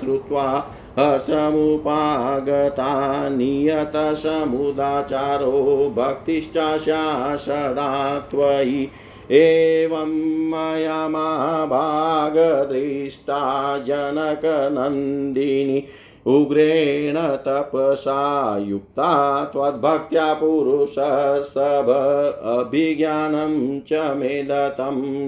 श्रुत्वा 0.00 0.74
हसमुपागता 0.98 2.92
नियतसमुदाचारो 3.28 3.92
भक्तिश्चास्या 5.96 7.02
सदा 7.36 7.90
त्वयि 8.30 8.82
एवं 9.36 10.12
मया 10.50 11.00
महाभागदृष्टा 11.08 11.72
जनकनन्दिनी 13.86 15.78
उग्रेण 16.26 17.16
तपसा 17.46 18.22
युक्ता 18.68 19.10
त्वद्भक्त्या 19.52 20.32
पुरुषर्षभ 20.40 21.88
अभिज्ञानं 22.58 23.54
च 23.92 23.92
मे 24.16 24.34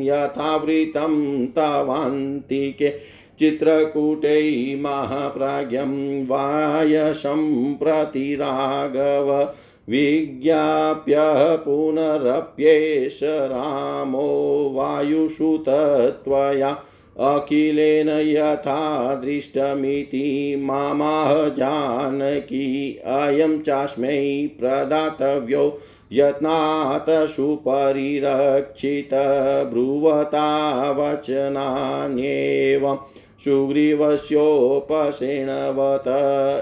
यथावृतं 0.07 1.15
तवान्तिके 1.57 2.91
चित्रकूटै 3.41 4.77
महाप्राज्ञं 4.83 6.27
वायसं 6.27 7.75
प्रतिराघव 7.75 9.31
विज्ञाप्य 9.89 11.17
पुनरप्येष 11.65 13.21
रामो 13.23 14.29
वायुसुत 14.75 15.65
त्वया 16.25 16.71
अखिलेन 17.17 18.09
यथा 18.09 19.15
दृष्टमिति 19.25 20.57
मामाह 20.61 21.33
जानकी 21.57 22.69
अयं 23.17 23.61
चास्मै 23.63 24.21
प्रदातव्यो 24.61 25.79
यत्नात् 26.13 27.11
सुपरिरक्षित 27.31 29.11
ब्रुवता 29.73 30.47
वचनान्येवम् 30.99 32.99
सुग्रीवस्योपसेणवत 33.45 36.09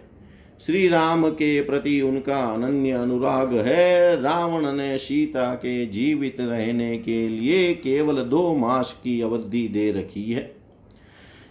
श्री 0.66 0.88
राम 0.88 1.30
के 1.30 1.60
प्रति 1.60 2.00
उनका 2.00 2.38
अनन्य 2.38 2.90
अनुराग 2.90 3.54
है। 3.54 4.22
रावण 4.22 4.72
ने 4.72 4.98
सीता 4.98 5.54
के 5.54 5.86
जीवित 5.86 6.36
रहने 6.40 6.98
के 6.98 7.28
लिए 7.28 7.74
केवल 7.74 8.14
दो 8.14 8.54
मास 8.54 9.00
की 9.04 9.20
अवधि 9.20 9.68
दे 9.68 9.92
रखी 9.92 10.32
है। 10.32 10.56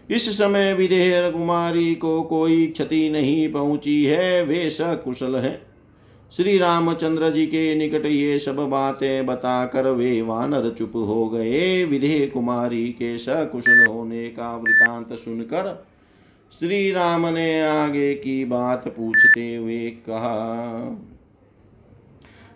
इस 0.10 0.38
समय 0.38 0.74
विदेह 0.74 1.30
कुमारी 1.30 1.96
को 1.96 2.22
कोई 2.22 2.68
क्षति 2.68 3.10
नहीं 3.10 3.52
पहुँची 3.52 4.06
है। 4.06 4.44
वे 4.44 4.70
सकुशल 4.70 5.36
है। 5.36 5.67
श्री 6.32 6.58
रामचंद्र 6.58 7.30
जी 7.30 7.46
के 7.46 7.76
निकट 7.76 8.06
ये 8.06 8.40
सब 8.40 8.56
बातें 8.56 9.26
बताकर 9.26 9.88
वे 9.88 10.22
वानर 10.22 10.70
चुप 10.70 10.92
हो 10.96 11.28
गए। 11.30 11.86
विधेय 11.86 12.26
कुमारी 12.28 12.88
के 12.88 13.18
सकुशल 13.18 13.86
होने 13.86 14.28
का 14.28 14.56
वृतांत 14.58 15.14
सुनकर 15.14 15.86
श्री 16.60 16.92
राम 16.92 17.28
ने 17.28 17.62
आगे 17.62 18.14
की 18.14 18.46
बात 18.46 18.88
पूछते 18.88 19.56
हुए 19.56 19.90
कहा, 19.90 20.34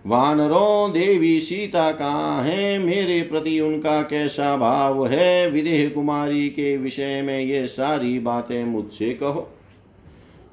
वानरों, 0.06 0.92
देवी 0.92 1.40
सीता 1.40 1.92
कहाँ 1.92 2.44
है? 2.44 2.80
मेरे 2.80 3.22
प्रति 3.22 3.60
उनका 3.60 4.02
कैसा 4.02 4.56
भाव 4.58 5.08
है? 5.08 5.50
विदेह 5.50 5.90
कुमारी 5.90 6.48
के 6.50 6.78
विषय 6.78 7.22
में 7.22 7.40
ये 7.40 7.68
सारी 7.68 8.20
बातें 8.20 8.64
मुझसे 8.66 9.14
कहो। 9.14 9.50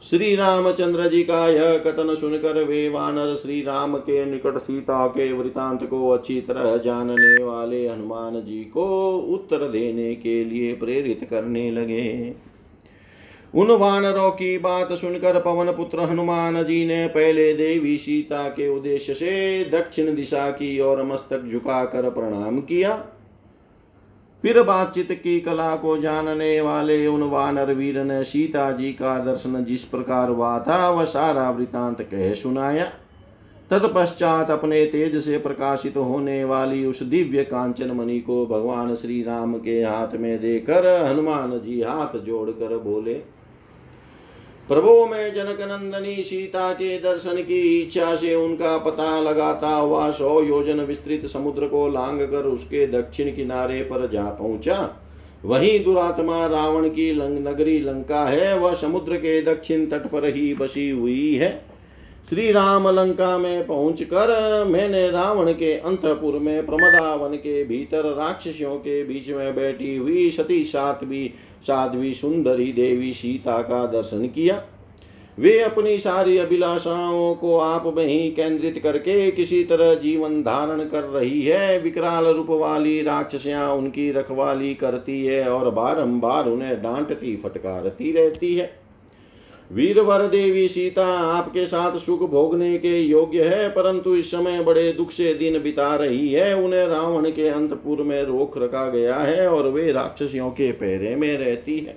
श्री 0.03 0.35
रामचंद्र 0.37 1.09
जी 1.09 1.23
का 1.23 1.49
यह 1.49 1.79
कथन 1.79 2.15
सुनकर 2.15 2.63
वे 2.65 2.89
वानर 2.89 3.35
श्री 3.35 3.61
राम 3.63 3.97
के 3.97 4.25
निकट 4.25 4.59
सीता 4.59 5.07
के 5.07 5.33
वृतांत 5.33 5.85
को 5.85 6.09
अच्छी 6.11 6.41
तरह 6.41 6.77
जानने 6.77 7.43
वाले 7.43 7.89
हनुमान 7.89 8.41
जी 8.45 8.65
को 8.65 9.17
उत्तर 9.19 9.69
देने 9.69 10.15
के 10.15 10.45
लिए 10.45 10.73
प्रेरित 10.75 11.27
करने 11.31 11.71
लगे। 11.71 12.35
उन 13.55 13.71
वानरों 13.71 14.31
की 14.31 14.59
बात 14.59 14.93
सुनकर 14.93 15.41
पवन 15.41 15.73
पुत्र 15.73 16.01
हनुमान 16.01 16.63
जी 16.63 16.87
ने 16.87 17.07
पहले 17.07 17.53
देवी 17.55 17.99
सीता 17.99 18.49
के 18.49 18.69
उद्देश्य 18.69 19.15
से 19.15 19.65
दक्षिण 19.65 20.15
दिशा 20.15 20.51
की 20.51 20.81
ओर 20.81 21.03
मस्तक 21.03 21.49
झुकाकर 21.53 22.11
प्रणाम 22.11 22.61
किया। 22.61 23.05
फिर 24.43 24.63
बातचीत 24.63 25.13
की 25.13 25.41
कला 25.41 25.77
को 25.77 25.97
जानने 25.99 26.61
वाले 26.61 27.07
उन 27.07 27.23
वानर 27.23 27.73
वीर 27.75 28.05
ने 28.05 28.25
सीता 28.25 28.71
जी 28.73 28.93
का 28.93 29.19
दर्शन 29.19 29.65
जिस 29.65 29.85
प्रकार 29.85 30.29
हुआ 30.29 30.59
था, 30.59 30.89
वह 30.91 31.05
सारा 31.05 31.51
वृतांत 31.51 32.03
कह 32.03 32.33
सुनाया। 32.35 32.85
तत्पश्चात 33.71 34.51
अपने 34.51 34.85
तेज 34.87 35.25
से 35.25 35.39
प्रकाशित 35.39 35.97
होने 35.97 36.45
वाली 36.45 36.85
उस 36.87 37.03
दिव्य 37.03 37.43
कांचन 37.45 37.91
मणि 37.91 38.19
को 38.21 38.47
भगवान 38.47 38.95
श्री 38.95 39.23
राम 39.23 39.55
के 39.55 39.83
हाथ 39.83 40.17
में 40.17 40.41
देकर 40.41 40.87
हनुमान 41.07 41.61
जी 41.61 41.83
हाथ 41.83 42.19
जोड़कर 42.19 42.77
बोले 42.79 43.38
प्रभु, 44.69 45.07
में 45.07 45.35
जनक 45.35 45.61
नंदनी 45.63 46.23
सीता 46.23 46.73
के 46.73 46.99
दर्शन 46.99 47.37
की 47.37 47.61
इच्छा 47.81 48.15
से 48.17 48.35
उनका 48.35 48.77
पता 48.79 49.21
लगाता 49.21 49.69
हुआ 49.69 50.11
सौ 50.11 50.43
योजन 50.43 50.81
विस्तृत 50.81 51.27
समुद्र 51.27 51.67
को 51.67 51.89
लांग 51.89 52.21
कर 52.21 52.47
उसके 52.47 52.87
दक्षिण 52.87 53.35
किनारे 53.37 53.81
पर 53.83 54.09
जा 54.09 54.25
पहुँचा। 54.25 54.77
वही 55.45 55.79
दुरात्मा 55.79 56.47
रावण 56.47 56.89
की 56.89 57.13
लंग 57.13 57.39
नगरी 57.49 57.79
लंका 57.81 58.25
है, 58.25 58.59
वह 58.59 58.75
समुद्र 58.75 59.17
के 59.17 59.41
दक्षिण 59.43 59.87
तट 59.87 60.07
पर 60.07 60.25
ही 60.25 60.55
बसी 60.55 60.91
हुई 60.91 61.35
है। 61.35 61.78
श्री 62.29 62.51
राम 62.53 62.89
लंका 62.89 63.39
में 63.39 63.67
पहुंचकर 63.67 64.65
मैंने 64.69 65.11
रावण 65.11 65.53
के 65.53 65.73
अंतपुर 65.73 66.39
में 66.39 66.67
प्रमदावन 66.67 67.37
के 67.37 67.65
भीतर 67.65 68.05
राक्षसियों 68.05 68.75
के 68.77 69.05
बीच 69.05 69.29
में 69.29 69.55
बैठी 69.57 69.97
हुई 69.97 70.31
सती 70.31 70.65
सातवी 70.65 71.31
साध्वी 71.67 72.15
सुंदरी 72.15 72.73
देवी 72.73 73.15
सीता 73.15 73.63
का 73.63 73.87
दर्शन 73.87 74.27
किया। 74.27 74.63
वे 75.39 75.59
अपनी 75.59 75.99
सारी 75.99 76.39
अभिलाषाओं 76.39 77.35
को 77.35 77.59
आप 77.59 77.87
में 77.97 78.05
ही 78.05 78.31
केंद्रित 78.31 78.79
करके 78.83 79.31
किसी 79.31 79.65
तरह 79.65 79.95
जीवन 79.95 80.43
धारण 80.43 80.81
कर 80.81 81.05
रही 81.05 81.43
है। 81.43 81.79
विकराल 81.81 82.27
रूप 82.27 82.51
वाली 82.51 83.03
राक्षसियाँ 83.03 83.73
उनकी 83.75 84.11
रखवाली 84.13 84.75
करती 84.75 85.25
है 85.25 85.49
और 85.51 85.71
बारंबार 85.71 86.49
उन्हें 86.49 86.83
डांटती, 86.83 87.37
फटकारती 87.37 88.13
रहती 88.13 88.55
है। 88.57 88.78
वीरवर 89.71 90.27
देवी 90.27 90.67
सीता 90.69 91.07
आपके 91.07 91.65
साथ 91.67 91.97
सुख 91.97 92.21
भोगने 92.31 92.79
के 92.79 93.01
योग्य 93.01 93.45
है, 93.45 93.69
परंतु 93.69 94.15
इस 94.17 94.31
समय 94.31 94.63
बड़े 94.65 94.93
दुख 94.93 95.11
से 95.11 95.35
दिन 95.35 95.59
बिता 95.63 95.95
रही 95.97 96.29
है। 96.29 96.55
उन्हें 96.57 96.87
रावण 96.87 97.31
के 97.31 97.49
अंतपुर 97.49 98.03
में 98.03 98.23
रोक 98.23 98.59
रखा 98.59 98.89
गया 98.89 99.17
है 99.17 99.49
और 99.49 99.69
वे 99.69 99.91
राक्षसियों 99.93 100.51
के 100.51 100.71
पैरे 100.73 101.15
में 101.17 101.37
रहती 101.39 101.79
है। 101.79 101.97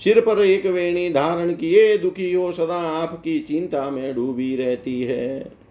सिर 0.00 0.20
पर 0.20 0.40
एक 0.40 0.66
वेणी 0.66 1.08
धारण 1.10 1.52
किए, 1.52 1.96
दुखी 1.98 2.32
हो 2.32 2.52
सदा 2.52 2.80
आपकी 2.92 3.38
चिंता 3.40 3.90
में 3.90 4.14
डूबी 4.14 4.54
रहती 4.56 5.02
है। 5.02 5.61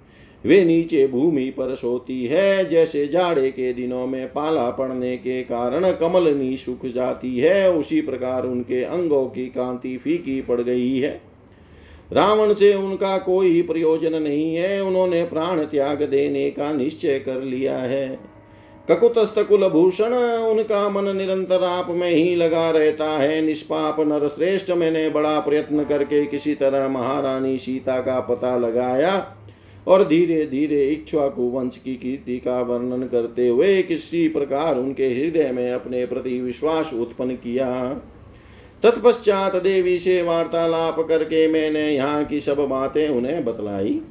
वे 0.46 0.66
नीचे 0.66 1.08
भूमि 1.08 1.50
पर 1.50 1.76
सोती 1.76 2.26
है, 2.26 2.70
जैसे 2.70 3.08
जाड़े 3.08 3.52
के 3.52 3.74
दिनों 3.74 4.08
में 4.08 4.28
पाला 4.28 4.70
पड़ने 4.70 5.18
के 5.18 5.42
कारण 5.44 5.92
कमलनी 5.92 6.58
सूख 6.58 6.86
जाती 6.86 7.38
है, 7.40 7.72
उसी 7.72 8.02
प्रकार 8.02 8.46
उनके 8.46 8.84
अंगों 8.84 9.26
की 9.26 9.46
कांति 9.46 9.98
फीकी 9.98 10.42
पड़ 10.42 10.62
गई 10.62 10.98
है। 10.98 11.22
रावण 12.14 12.54
से 12.54 12.74
उनका 12.74 13.18
कोई 13.18 13.62
प्रयोजन 13.62 14.22
नहीं 14.22 14.56
है, 14.56 14.82
उन्होंने 14.82 15.24
प्राण 15.24 15.64
त्याग 15.64 16.04
देने 16.04 16.50
का 16.52 16.72
निश्चय 16.72 17.20
कर 17.20 17.42
लिया 17.42 17.78
है। 17.78 18.20
ककुतस्तकुल 18.90 19.68
भूषण 19.70 20.14
उनका 20.14 20.90
मन 20.90 21.16
निरंतर 21.18 21.64
आप 21.64 21.88
में 21.90 22.10
ही 22.10 22.36
लगा 22.36 22.70
रहता 22.72 23.10
है। 23.10 23.42
निष्पाप 23.42 24.00
नर 24.00 24.28
श्रेष्ठ 24.28 24.72
मैंने 24.72 25.10
बड़ा 25.10 25.40
प्रयत्न 25.40 25.84
करके 25.84 26.26
किसी 26.26 26.56
तरह 26.56 26.88
महारानी 26.88 27.58
सीता 27.58 28.00
का 28.00 28.20
पता 28.20 28.58
लगाया। 28.58 29.38
और 29.88 30.04
धीरे 30.08 30.46
धीरे 30.46 30.86
इक्ष्वाकु 30.88 31.42
वंश 31.42 31.78
की 31.78 31.96
कीर्ति 31.96 32.38
का 32.38 32.62
वर्णन 32.62 33.04
करते 33.04 33.48
हुए 33.48 33.82
किसी 33.82 34.28
प्रकार 34.28 34.78
उनके 34.78 35.08
हृदय 35.08 35.52
में 35.52 35.72
अपने 35.72 36.06
प्रति 36.06 36.42
विश्वास 36.42 36.94
उत्पन्न 36.94 37.36
किया। 37.36 37.94
तत्पश्चात 38.84 39.56
देवी 39.56 40.00
से 40.00 40.22
वार्तालाप 40.22 41.00
करके 41.00 41.48
मैंने 41.48 41.90
यहाँ 41.92 42.26
की 42.26 42.40
सब 42.40 42.58
बातें 42.58 43.10
उन्हें 43.10 43.46
बतलाई। 43.46 44.02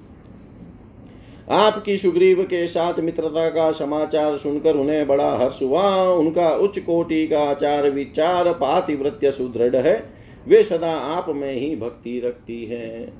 आपकी 1.50 1.96
सुग्रीव 1.98 2.42
के 2.42 2.66
साथ 2.66 3.00
मित्रता 3.00 3.48
का 3.50 3.72
समाचार 3.72 4.36
सुनकर 4.36 4.76
उन्हें 4.76 5.06
बड़ा 5.06 5.32
हर्ष 5.36 5.62
हुआ। 5.62 6.02
उनका 6.02 6.50
उच्च 6.50 6.78
कोटि 6.78 7.26
का 7.26 7.40
आचार 7.40 7.90
विचार 7.90 8.52
पातिवृत्य 8.52 9.30
सुदृढ़ 9.30 9.76
है। 9.76 10.12
वे 10.48 10.62
सदा 10.62 10.92
आप 10.92 11.26
में 11.28 11.52
ही 11.52 11.76
भक्ति 11.76 12.20
रखती 12.24 12.64
है। 12.64 13.12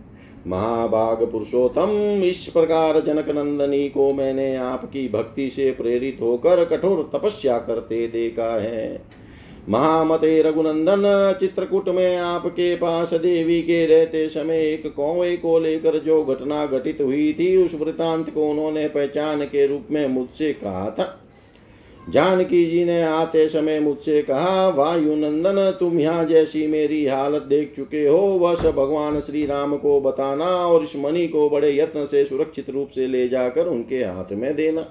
महाभाग 0.47 1.27
पुरुषोत्तम 1.33 2.23
इस 2.25 2.47
प्रकार 2.47 3.01
जनक 3.01 3.29
नंदनी 3.29 3.89
को 3.89 4.13
मैंने 4.13 4.57
आपकी 4.57 5.09
भक्ति 5.09 5.51
से 5.51 5.71
प्रेरित 5.71 6.19
होकर 6.21 6.65
कठोर 6.65 7.11
तपस्या 7.15 7.59
करते 7.59 8.07
देखा 8.07 8.61
है। 8.61 9.03
महामते 9.69 10.43
रघुनंदन, 10.43 11.37
चित्रकूट 11.41 11.89
में 11.89 12.17
आपके 12.17 12.77
पास 12.77 13.15
देवी 13.15 13.63
के 13.63 13.87
रहते 13.87 14.29
समय 14.29 14.57
एक 14.57 14.95
कौवे 14.95 15.37
को 15.37 15.59
लेकर 15.59 15.99
जो 15.99 16.25
घटना 16.25 16.67
घटित 16.67 16.99
हुई 17.01 17.33
थी, 17.33 17.57
उस 17.57 17.75
वृतांत 17.75 18.31
को 18.31 18.51
उन्होंने 18.51 18.89
पहचान 18.89 19.45
के 19.45 19.67
रूप 19.67 19.87
में 19.91 20.07
मुझसे 20.09 20.53
कहा 20.53 20.91
था। 20.91 21.20
जानकी 22.11 22.65
जी 22.67 22.85
ने 22.85 23.03
आते 23.03 23.49
समय 23.49 23.81
मुझसे 23.81 24.23
कहा, 24.23 24.69
वायु 24.69 25.15
नंदन, 25.17 25.77
तुम 25.81 25.99
यहाँ 26.01 26.25
जैसी 26.25 26.67
मेरी 26.67 27.07
हालत 27.07 27.43
देख 27.43 27.73
चुके 27.77 28.07
हो। 28.07 28.57
सब 28.57 28.71
भगवान 28.71 29.21
श्री 29.21 29.45
राम 29.47 29.77
को 29.77 30.01
बताना 30.01 30.47
और 30.47 30.83
इस 30.83 30.97
मणि 30.97 31.27
को 31.29 31.49
बड़े 31.51 31.77
यत्न 31.77 32.05
से 32.07 32.25
सुरक्षित 32.25 32.71
रूप 32.71 32.89
से 32.89 33.07
ले 33.07 33.29
जाकर 33.29 33.67
उनके 33.67 33.97
हाथ 33.97 34.33
में 34.33 34.55
देना। 34.57 34.87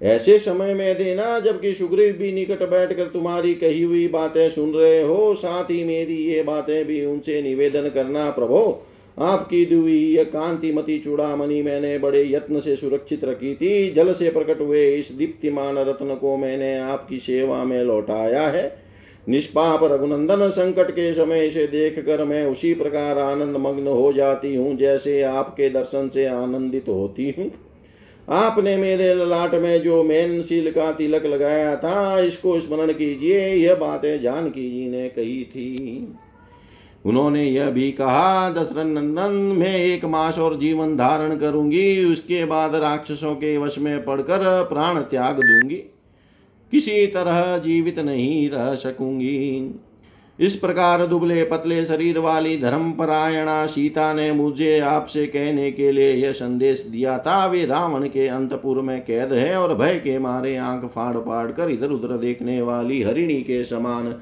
ऐसे 0.00 0.38
समय 0.38 0.74
में 0.74 0.94
देना, 0.98 1.38
जबकि 1.40 1.72
सुग्रीव 1.74 2.14
भी 2.14 2.32
निकट 2.32 2.62
बैठकर 2.62 3.04
तुम्हारी 3.04 3.54
कही 3.54 3.82
हुई 3.82 4.08
बातें 4.08 4.48
सुन 4.50 4.72
रहे 4.72 5.02
हो। 5.02 5.34
साथ 5.34 5.64
ही 5.64 5.84
मेरी 5.84 6.16
ये 6.16 6.42
बातें 6.42 6.84
भी 6.84 7.04
उनसे 7.06 7.42
निवेदन 7.42 7.88
करना, 7.88 8.30
प्रभो। 8.30 8.86
आपकी 9.18 9.64
दुई 9.66 10.24
कांतिमती 10.24 10.98
चूड़ामणि 10.98 11.60
मैंने 11.62 11.98
बड़े 11.98 12.24
यत्न 12.24 12.60
से 12.60 12.76
सुरक्षित 12.76 13.24
रखी 13.24 13.54
थी। 13.54 13.90
जल 13.90 14.12
से 14.12 14.30
प्रकट 14.30 14.60
हुए 14.60 14.86
इस 14.94 15.12
दीप्तिमान 15.12 15.78
रत्न 15.78 16.14
को 16.14 16.36
मैंने 16.36 16.76
आपकी 16.78 17.18
सेवा 17.18 17.62
में 17.64 17.82
लौटाया 17.84 18.42
है। 18.42 18.64
निष्पाप 19.28 19.84
रघुनंदन 19.84 20.48
संकट 20.48 20.90
के 20.90 21.12
समय 21.14 21.48
से 21.50 21.66
देख 21.66 21.98
कर 21.98 22.24
मैं 22.24 22.44
उसी 22.46 22.74
प्रकार 22.74 23.18
आनंद 23.18 23.56
मग्न 23.56 23.86
हो 23.86 24.12
जाती 24.12 24.54
हूँ 24.54 24.76
जैसे 24.76 25.22
आपके 25.22 25.68
दर्शन 25.70 26.08
से 26.08 26.26
आनंदित 26.26 26.88
होती 26.88 27.34
हूँ। 27.38 27.50
आपने 28.28 28.76
मेरे 28.76 29.14
ललाट 29.14 29.54
में 29.54 29.82
जो 29.82 30.02
मेनशील 30.02 30.70
का 30.70 30.90
तिलक 30.92 31.24
लगाया 31.26 31.74
था, 31.76 32.20
इसको 32.20 32.60
स्मरण 32.60 32.92
कीजिए, 32.92 33.48
यह 33.48 33.74
बातें 33.74 34.20
जानकी 34.20 34.70
जी 34.70 34.88
ने 34.90 35.08
कही 35.08 35.42
थी। 35.44 36.08
उन्होंने 37.04 37.44
यह 37.44 37.70
भी 37.70 37.92
कहा, 37.92 38.50
दशरथ 38.50 38.84
नंदन, 38.84 39.32
मैं 39.32 39.76
एक 39.76 40.04
मास 40.04 40.38
और 40.38 40.58
जीवन 40.58 40.96
धारण 40.96 41.36
करूँगी, 41.36 42.04
उसके 42.04 42.44
बाद 42.44 42.74
राक्षसों 42.74 43.34
के 43.34 43.58
वश 43.58 43.78
में 43.78 44.04
पड़कर 44.04 44.62
प्राण 44.64 45.00
त्याग 45.00 45.34
दूँगी। 45.34 45.76
किसी 46.72 47.06
तरह 47.06 47.58
जीवित 47.58 47.98
नहीं 47.98 48.50
रह 48.50 48.74
सकूँगी। 48.74 49.74
इस 50.40 50.56
प्रकार 50.56 51.06
दुबले 51.06 51.44
पतले 51.44 51.84
शरीर 51.84 52.18
वाली 52.18 52.56
धर्मपरायणा 52.58 53.66
सीता 53.66 54.12
ने 54.12 54.32
मुझे 54.32 54.80
आपसे 54.80 55.26
कहने 55.26 55.70
के 55.72 55.92
लिए 55.92 56.12
यह 56.12 56.32
संदेश 56.32 56.80
दिया 56.82 57.18
था। 57.18 57.46
वे 57.46 57.66
रावण 57.66 58.08
के 58.08 58.26
अंतपुर 58.26 58.80
में 58.80 59.04
कैद 59.04 59.32
है 59.32 59.56
और 59.56 59.74
भय 59.74 59.94
के 59.94 60.18
मारे 60.18 60.56
आँख 60.56 60.84
फाड़ 60.84 61.16
फाड़ 61.16 61.50
कर 61.52 61.70
इधर 61.70 61.88
उधर 61.88 62.16
देखने 62.16 62.62
वाली 62.62 63.02
हरिणी 63.02 63.40
के 63.42 63.64
समान 63.64 64.14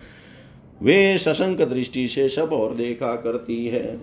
वे 0.82 1.18
सशंक 1.18 1.60
दृष्टि 1.62 2.06
से 2.08 2.28
सब 2.28 2.52
और 2.52 2.74
देखा 2.74 3.14
करती 3.16 3.66
है। 3.66 4.00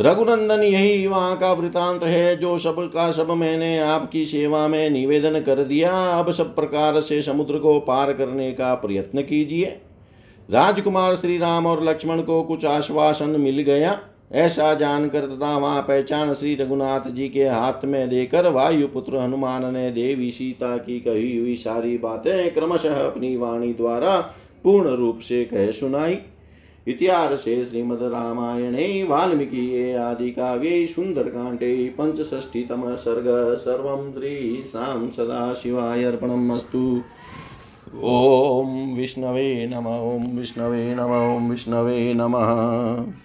रघुनंदन 0.00 0.62
यही 0.62 1.06
वहाँ 1.06 1.36
का 1.38 1.52
वृतांत 1.52 2.02
है, 2.02 2.36
जो 2.36 2.58
सब 2.58 2.76
का 2.94 3.10
सब 3.12 3.30
मैंने 3.30 3.78
आपकी 3.78 4.24
सेवा 4.24 4.66
में 4.68 4.90
निवेदन 4.90 5.40
कर 5.40 5.62
दिया। 5.64 5.92
अब 6.18 6.30
सब 6.30 6.54
प्रकार 6.54 7.00
से 7.00 7.20
समुद्र 7.22 7.58
को 7.58 7.78
पार 7.80 8.12
करने 8.12 8.50
का 8.52 8.74
प्रयत्न 8.74 9.22
कीजिए। 9.22 9.66
राजकुमार 10.48 11.14
श्री 11.16 11.38
राम 11.38 11.66
और 11.66 11.84
लक्ष्मण 11.84 12.22
को 12.22 12.42
कुछ 12.42 12.64
आश्वासन 12.64 13.40
मिल 13.40 13.60
गया। 13.60 13.98
ऐसा 14.32 14.74
जानकर 14.74 15.26
तथा 15.26 15.56
वहाँ 15.58 15.82
पहचान 15.82 16.32
श्री 16.34 16.54
रघुनाथ 16.54 17.08
जी 17.10 17.28
के 17.28 17.44
हाथ 17.44 17.84
में 17.84 18.08
देकर 18.08 18.48
वायुपुत्र 18.48 19.16
हनुमान 19.16 19.72
ने 19.74 19.90
देवी 19.90 20.30
सीता 20.30 20.76
की 20.76 20.98
कही 21.00 21.36
हुई 21.38 21.54
सारी 21.56 21.96
बातें 21.98 22.54
क्रमशः 22.54 22.94
अपनी 23.06 23.36
वाणी 23.36 23.72
द्वारा 23.72 24.18
पूर्ण 24.64 24.88
रूप 24.88 25.18
से 25.18 25.44
कह 25.44 25.70
सुनाई। 25.70 26.18
इतिहासे 26.88 27.64
श्रीमद्रामायणे 27.64 29.02
वाल्मीकिये 29.04 29.94
आदिकाव्ये 29.94 30.86
सुन्दरकाण्डे 30.86 31.94
पञ्चषष्टितमः 31.98 32.94
सर्ग 32.96 33.56
सर्वं 33.56 34.12
श्रीशां 34.12 35.10
सदाशिवाय 35.10 36.04
अर्पणमस्तु 36.04 37.02
ॐ 38.04 38.94
विष्णवे 38.96 39.66
नम, 39.66 39.86
ॐ 39.86 40.38
विष्णवे 40.38 40.94
नम, 40.94 41.12
ॐ 41.36 41.50
विष्णवे 41.50 42.12
नमः। 42.16 43.24